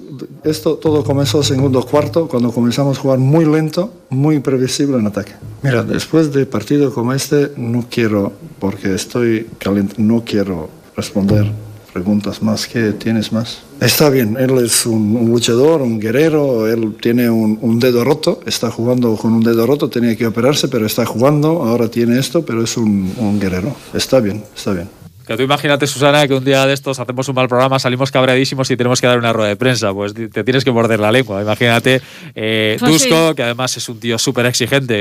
esto 0.43 0.77
todo 0.77 1.05
comenzó 1.05 1.43
segundo 1.43 1.83
cuarto, 1.85 2.29
cuando 2.29 2.51
comenzamos 2.53 2.99
a 2.99 3.01
jugar 3.01 3.19
muy 3.19 3.45
lento, 3.45 3.93
muy 4.11 4.37
imprevisible 4.37 4.97
en 4.99 5.07
ataque. 5.07 5.33
Mira, 5.63 5.83
después 5.83 6.33
de 6.33 6.47
partido 6.47 6.93
como 6.93 7.13
este, 7.13 7.53
no 7.57 7.85
quiero, 7.91 8.33
porque 8.59 8.95
estoy 8.95 9.49
caliente, 9.59 9.95
no 9.99 10.25
quiero 10.25 10.69
responder 10.97 11.51
preguntas 11.95 12.43
más 12.43 12.67
que 12.67 12.93
tienes 12.93 13.33
más. 13.33 13.61
Está 13.81 14.11
bien, 14.11 14.37
él 14.37 14.59
es 14.59 14.85
un, 14.85 15.31
luchador, 15.31 15.81
un 15.81 16.01
guerrero, 16.01 16.67
él 16.67 16.97
tiene 17.01 17.31
un, 17.31 17.57
un, 17.63 17.79
dedo 17.79 18.03
roto, 18.03 18.41
está 18.47 18.69
jugando 18.71 19.15
con 19.17 19.33
un 19.33 19.45
dedo 19.45 19.65
roto, 19.65 19.89
tenía 19.89 20.17
que 20.17 20.27
operarse, 20.27 20.67
pero 20.67 20.87
está 20.87 21.07
jugando, 21.07 21.63
ahora 21.63 21.89
tiene 21.89 22.19
esto, 22.19 22.45
pero 22.45 22.65
es 22.65 22.77
un, 22.77 23.15
un 23.17 23.39
guerrero. 23.39 23.77
Está 23.95 24.19
bien, 24.19 24.43
está 24.57 24.73
bien. 24.73 25.04
Que 25.27 25.37
tú 25.37 25.43
imagínate, 25.43 25.87
Susana, 25.87 26.29
que 26.29 26.35
un 26.35 26.45
día 26.45 26.67
de 26.67 26.75
estos 26.75 27.01
hacemos 27.01 27.29
un 27.29 27.35
mal 27.35 27.49
programa, 27.49 27.79
salimos 27.79 28.11
cabreadísimos 28.11 28.71
y 28.71 28.77
tenemos 28.77 29.01
que 29.01 29.07
dar 29.07 29.19
una 29.19 29.33
rueda 29.33 29.49
de 29.49 29.57
prensa. 29.57 29.93
Pues 29.93 30.13
te 30.15 30.45
tienes 30.45 30.65
que 30.65 30.71
morder 30.71 31.01
la 31.01 31.11
lengua. 31.11 31.41
Imagínate, 31.41 32.03
eh, 32.35 32.77
pues 32.79 33.07
que 33.07 33.43
además 33.43 33.77
es 33.77 33.89
un 33.89 34.01
tío 34.01 34.19
súper 34.19 34.47
exigente, 34.47 34.95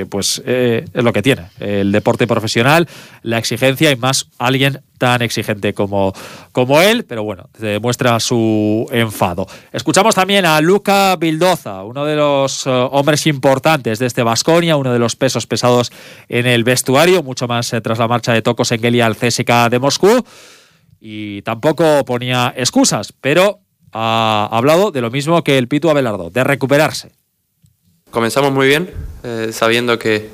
eh, 0.00 0.06
pues 0.06 0.42
eh, 0.44 0.84
es 0.92 1.04
lo 1.04 1.12
que 1.12 1.22
tiene. 1.22 1.46
El 1.58 1.90
deporte 1.92 2.26
profesional, 2.26 2.86
la 3.22 3.38
exigencia 3.38 3.90
y 3.90 3.96
más 3.96 4.28
alguien 4.38 4.80
tan 4.98 5.22
exigente 5.22 5.74
como, 5.74 6.12
como 6.52 6.80
él, 6.80 7.04
pero 7.04 7.24
bueno, 7.24 7.48
demuestra 7.58 8.18
su 8.20 8.86
enfado. 8.90 9.46
Escuchamos 9.72 10.14
también 10.14 10.44
a 10.46 10.60
Luca 10.60 11.16
Bildoza, 11.16 11.82
uno 11.84 12.04
de 12.04 12.16
los 12.16 12.66
eh, 12.66 12.70
hombres 12.70 13.26
importantes 13.26 13.98
de 13.98 14.06
este 14.06 14.22
Vasconia, 14.22 14.76
uno 14.76 14.92
de 14.92 14.98
los 14.98 15.16
pesos 15.16 15.46
pesados 15.46 15.92
en 16.28 16.46
el 16.46 16.64
vestuario, 16.64 17.22
mucho 17.22 17.46
más 17.46 17.72
eh, 17.72 17.80
tras 17.80 17.98
la 17.98 18.08
marcha 18.08 18.32
de 18.32 18.42
Tocos 18.42 18.72
Engeli 18.72 19.00
al 19.00 19.16
CSK 19.16 19.68
de 19.70 19.78
Moscú, 19.78 20.24
y 21.00 21.42
tampoco 21.42 22.04
ponía 22.04 22.52
excusas, 22.56 23.12
pero 23.12 23.60
ha 23.92 24.48
hablado 24.50 24.90
de 24.90 25.00
lo 25.00 25.10
mismo 25.10 25.42
que 25.44 25.58
el 25.58 25.68
Pitu 25.68 25.88
Abelardo, 25.90 26.30
de 26.30 26.44
recuperarse. 26.44 27.12
Comenzamos 28.10 28.52
muy 28.52 28.66
bien, 28.66 28.90
eh, 29.24 29.50
sabiendo 29.52 29.98
que 29.98 30.30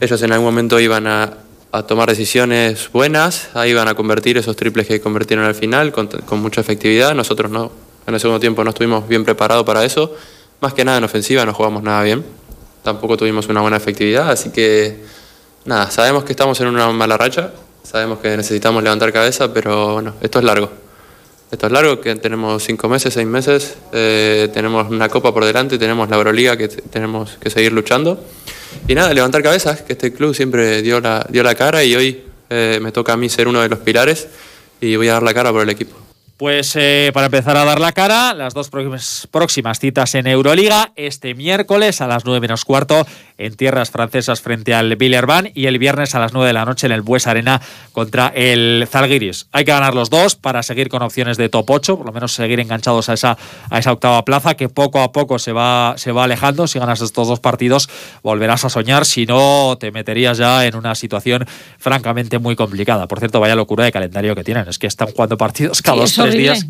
ellos 0.00 0.22
en 0.22 0.32
algún 0.32 0.46
momento 0.46 0.80
iban 0.80 1.06
a, 1.06 1.43
a 1.74 1.82
tomar 1.82 2.08
decisiones 2.08 2.88
buenas, 2.92 3.48
ahí 3.54 3.74
van 3.74 3.88
a 3.88 3.94
convertir 3.94 4.38
esos 4.38 4.54
triples 4.54 4.86
que 4.86 5.00
convirtieron 5.00 5.44
al 5.44 5.56
final 5.56 5.90
con, 5.90 6.08
mucha 6.40 6.60
efectividad. 6.60 7.16
Nosotros 7.16 7.50
no, 7.50 7.72
en 8.06 8.14
el 8.14 8.20
segundo 8.20 8.38
tiempo 8.38 8.62
no 8.62 8.70
estuvimos 8.70 9.08
bien 9.08 9.24
preparados 9.24 9.66
para 9.66 9.84
eso. 9.84 10.14
Más 10.60 10.72
que 10.72 10.84
nada 10.84 10.98
en 10.98 11.04
ofensiva 11.04 11.44
no 11.44 11.52
jugamos 11.52 11.82
nada 11.82 12.04
bien. 12.04 12.24
Tampoco 12.84 13.16
tuvimos 13.16 13.48
una 13.48 13.60
buena 13.60 13.76
efectividad, 13.76 14.30
así 14.30 14.50
que 14.50 15.02
nada, 15.64 15.90
sabemos 15.90 16.22
que 16.22 16.32
estamos 16.32 16.60
en 16.60 16.68
una 16.68 16.92
mala 16.92 17.16
racha, 17.16 17.50
sabemos 17.82 18.20
que 18.20 18.36
necesitamos 18.36 18.80
levantar 18.80 19.12
cabeza, 19.12 19.52
pero 19.52 19.94
bueno, 19.94 20.14
esto 20.20 20.38
es 20.38 20.44
largo. 20.44 20.70
Esto 21.50 21.66
es 21.66 21.72
largo, 21.72 22.00
que 22.00 22.14
tenemos 22.14 22.62
cinco 22.62 22.88
meses, 22.88 23.14
seis 23.14 23.26
meses, 23.26 23.78
eh, 23.90 24.48
tenemos 24.54 24.88
una 24.88 25.08
copa 25.08 25.34
por 25.34 25.44
delante, 25.44 25.76
tenemos 25.76 26.08
la 26.08 26.18
Euroliga 26.18 26.56
que 26.56 26.68
tenemos 26.68 27.36
que 27.40 27.50
seguir 27.50 27.72
luchando. 27.72 28.20
Y 28.86 28.94
nada, 28.94 29.12
levantar 29.14 29.42
cabezas, 29.42 29.82
que 29.82 29.94
este 29.94 30.12
club 30.12 30.34
siempre 30.34 30.82
dio 30.82 31.00
la, 31.00 31.26
dio 31.30 31.42
la 31.42 31.54
cara 31.54 31.84
y 31.84 31.94
hoy 31.94 32.24
eh, 32.50 32.78
me 32.82 32.92
toca 32.92 33.14
a 33.14 33.16
mí 33.16 33.28
ser 33.28 33.48
uno 33.48 33.60
de 33.60 33.68
los 33.68 33.78
pilares 33.80 34.28
y 34.80 34.96
voy 34.96 35.08
a 35.08 35.14
dar 35.14 35.22
la 35.22 35.34
cara 35.34 35.50
por 35.52 35.62
el 35.62 35.70
equipo. 35.70 36.04
Pues 36.36 36.74
eh, 36.74 37.12
para 37.14 37.26
empezar 37.26 37.56
a 37.56 37.64
dar 37.64 37.78
la 37.78 37.92
cara, 37.92 38.34
las 38.34 38.54
dos 38.54 38.68
próximas 39.30 39.78
citas 39.78 40.16
en 40.16 40.26
Euroliga, 40.26 40.92
este 40.96 41.34
miércoles 41.34 42.00
a 42.00 42.08
las 42.08 42.24
9 42.24 42.40
menos 42.40 42.64
cuarto 42.64 43.06
en 43.38 43.54
tierras 43.54 43.90
francesas 43.90 44.40
frente 44.40 44.74
al 44.74 44.96
Villerban 44.96 45.50
y 45.54 45.66
el 45.66 45.78
viernes 45.78 46.14
a 46.14 46.18
las 46.18 46.32
9 46.32 46.48
de 46.48 46.52
la 46.52 46.64
noche 46.64 46.86
en 46.86 46.92
el 46.92 47.02
Bues 47.02 47.26
Arena 47.26 47.60
contra 47.92 48.28
el 48.28 48.86
Zalgiris. 48.90 49.46
Hay 49.52 49.64
que 49.64 49.72
ganar 49.72 49.94
los 49.94 50.10
dos 50.10 50.36
para 50.36 50.62
seguir 50.62 50.88
con 50.88 51.02
opciones 51.02 51.36
de 51.36 51.48
top 51.48 51.70
8, 51.70 51.96
por 51.96 52.06
lo 52.06 52.12
menos 52.12 52.32
seguir 52.32 52.60
enganchados 52.60 53.08
a 53.08 53.14
esa, 53.14 53.36
a 53.70 53.78
esa 53.78 53.92
octava 53.92 54.24
plaza 54.24 54.54
que 54.54 54.68
poco 54.68 55.00
a 55.00 55.12
poco 55.12 55.38
se 55.38 55.52
va, 55.52 55.94
se 55.96 56.12
va 56.12 56.24
alejando. 56.24 56.66
Si 56.66 56.78
ganas 56.78 57.00
estos 57.00 57.28
dos 57.28 57.40
partidos 57.40 57.88
volverás 58.22 58.64
a 58.64 58.70
soñar, 58.70 59.04
si 59.04 59.26
no 59.26 59.76
te 59.78 59.90
meterías 59.90 60.38
ya 60.38 60.64
en 60.66 60.76
una 60.76 60.94
situación 60.94 61.46
francamente 61.78 62.38
muy 62.38 62.56
complicada. 62.56 63.06
Por 63.08 63.18
cierto, 63.18 63.40
vaya 63.40 63.54
locura 63.54 63.84
de 63.84 63.92
calendario 63.92 64.34
que 64.34 64.44
tienen, 64.44 64.68
es 64.68 64.78
que 64.78 64.86
están 64.86 65.08
jugando 65.08 65.36
partidos 65.36 65.82
cada 65.82 65.98
dos 65.98 66.14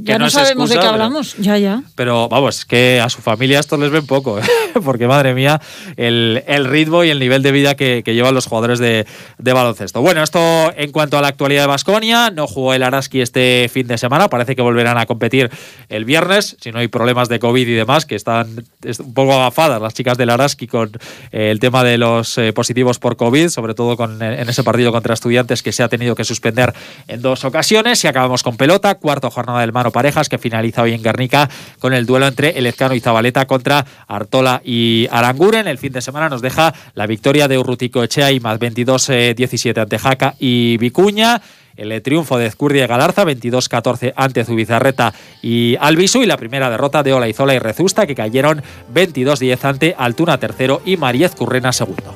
ya 0.00 0.18
no, 0.18 0.30
sabemos 0.30 0.70
de 0.70 0.78
qué 0.78 0.86
hablamos. 0.86 1.36
ya, 1.38 1.58
ya. 1.58 1.82
Pero 1.94 2.28
vamos, 2.28 2.64
que 2.64 3.00
a 3.00 3.08
su 3.08 3.20
familia 3.20 3.60
esto 3.60 3.76
les 3.76 3.90
ven 3.90 4.06
poco, 4.06 4.38
¿eh? 4.38 4.42
porque 4.84 5.06
madre 5.06 5.34
mía, 5.34 5.60
el, 5.96 6.42
ritmo 6.62 7.02
y 7.02 7.10
el 7.10 7.18
nivel 7.18 7.42
de 7.42 7.50
vida 7.50 7.74
que, 7.74 8.02
llevan 8.04 8.34
los 8.34 8.46
jugadores 8.46 8.78
de, 8.78 9.06
baloncesto. 9.38 10.00
Bueno, 10.00 10.22
esto 10.22 10.72
en 10.76 10.92
cuanto 10.92 11.18
a 11.18 11.22
la 11.22 11.28
actualidad 11.28 11.62
de 11.62 11.66
Basconia, 11.66 12.30
no 12.30 12.46
jugó 12.46 12.74
el 12.74 12.82
Araski 12.82 13.20
este 13.20 13.68
fin 13.72 13.86
de 13.88 13.98
semana, 13.98 14.28
parece 14.28 14.54
que 14.54 14.62
volverán 14.62 14.98
a 14.98 15.06
competir 15.06 15.50
el 15.88 16.04
viernes, 16.04 16.56
si 16.60 16.70
no 16.70 16.78
hay 16.78 16.88
problemas 16.88 17.28
de 17.28 17.40
COVID 17.40 17.66
y 17.66 17.72
demás, 17.72 18.06
que 18.06 18.14
están 18.14 18.64
un 18.98 19.14
poco 19.14 19.34
agafadas 19.34 19.82
las 19.82 19.94
chicas 19.94 20.16
del 20.16 20.30
Araski 20.30 20.68
con 20.68 20.92
eh, 21.32 21.50
el 21.50 21.58
tema 21.58 21.82
de 21.82 21.98
los 21.98 22.38
eh, 22.38 22.52
positivos 22.52 22.98
por 22.98 23.16
COVID, 23.16 23.48
sobre 23.48 23.74
todo 23.74 23.96
con, 23.96 24.22
en 24.22 24.48
ese 24.48 24.62
partido 24.62 24.92
contra 24.92 25.14
estudiantes 25.14 25.62
que 25.62 25.72
se 25.72 25.82
ha 25.82 25.88
tenido 25.88 26.14
que 26.14 26.24
suspender 26.24 26.72
en 27.08 27.22
dos 27.22 27.44
ocasiones. 27.44 28.02
Y 28.04 28.06
acabamos 28.06 28.42
con 28.42 28.56
pelota, 28.56 28.94
cuarto 28.96 29.30
jornada 29.30 29.60
del 29.60 29.72
Mano 29.72 29.90
Parejas, 29.90 30.28
que 30.28 30.38
finaliza 30.38 30.82
hoy 30.82 30.92
en 30.92 31.02
Guernica 31.02 31.48
con 31.78 31.94
el 31.94 32.06
duelo 32.06 32.26
entre 32.26 32.58
Elezcano 32.58 32.94
y 32.94 33.00
Zabaleta 33.00 33.46
contra 33.46 33.86
Artola 34.06 34.60
y 34.64 35.08
Aranguren. 35.10 35.66
El 35.68 35.78
fin 35.78 35.92
de 35.92 36.00
semana 36.00 36.28
nos 36.28 36.42
deja 36.44 36.72
la 36.94 37.06
victoria 37.06 37.48
de 37.48 37.58
Urrutico 37.58 38.04
Echea 38.04 38.30
y 38.30 38.38
más 38.38 38.60
22-17 38.60 39.76
ante 39.80 39.98
Jaca 39.98 40.36
y 40.38 40.76
Vicuña 40.76 41.42
el 41.76 42.02
triunfo 42.02 42.38
de 42.38 42.46
Ezcurdia 42.46 42.84
y 42.84 42.86
Galarza, 42.86 43.24
22-14 43.24 44.12
ante 44.16 44.44
Zubizarreta 44.44 45.12
y 45.42 45.76
Albisu, 45.80 46.22
y 46.22 46.26
la 46.26 46.36
primera 46.36 46.70
derrota 46.70 47.02
de 47.02 47.12
Olaizola 47.12 47.54
y 47.54 47.58
Rezusta, 47.58 48.06
que 48.06 48.14
cayeron 48.14 48.62
22-10 48.94 49.64
ante 49.64 49.94
Altuna 49.98 50.38
tercero 50.38 50.82
y 50.84 50.96
Mariez 50.96 51.34
Currena 51.34 51.72
segundo. 51.72 52.14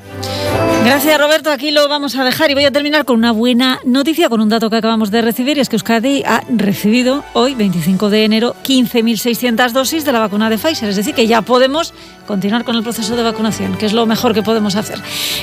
Gracias 0.88 1.18
Roberto, 1.18 1.50
aquí 1.50 1.70
lo 1.70 1.86
vamos 1.86 2.16
a 2.16 2.24
dejar 2.24 2.50
y 2.50 2.54
voy 2.54 2.64
a 2.64 2.70
terminar 2.70 3.04
con 3.04 3.18
una 3.18 3.30
buena 3.30 3.78
noticia, 3.84 4.30
con 4.30 4.40
un 4.40 4.48
dato 4.48 4.70
que 4.70 4.76
acabamos 4.76 5.10
de 5.10 5.20
recibir 5.20 5.58
y 5.58 5.60
es 5.60 5.68
que 5.68 5.76
Euskadi 5.76 6.22
ha 6.24 6.42
recibido 6.48 7.26
hoy, 7.34 7.54
25 7.54 8.08
de 8.08 8.24
enero, 8.24 8.56
15.600 8.64 9.72
dosis 9.72 10.06
de 10.06 10.12
la 10.12 10.20
vacuna 10.20 10.48
de 10.48 10.56
Pfizer, 10.56 10.88
es 10.88 10.96
decir, 10.96 11.14
que 11.14 11.26
ya 11.26 11.42
podemos 11.42 11.92
continuar 12.26 12.64
con 12.64 12.74
el 12.74 12.82
proceso 12.82 13.16
de 13.16 13.22
vacunación, 13.22 13.76
que 13.76 13.84
es 13.84 13.92
lo 13.92 14.06
mejor 14.06 14.32
que 14.32 14.42
podemos 14.42 14.76
hacer. 14.76 14.98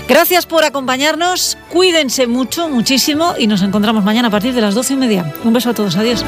Gracias 0.07 0.47
por 0.47 0.63
acompañarnos, 0.63 1.59
cuídense 1.69 2.25
mucho, 2.25 2.67
muchísimo 2.67 3.35
y 3.37 3.45
nos 3.45 3.61
encontramos 3.61 4.03
mañana 4.03 4.29
a 4.29 4.31
partir 4.31 4.55
de 4.55 4.61
las 4.61 4.73
12 4.73 4.93
y 4.93 4.97
media. 4.97 5.31
Un 5.43 5.53
beso 5.53 5.69
a 5.69 5.73
todos, 5.75 5.95
adiós. 5.95 6.25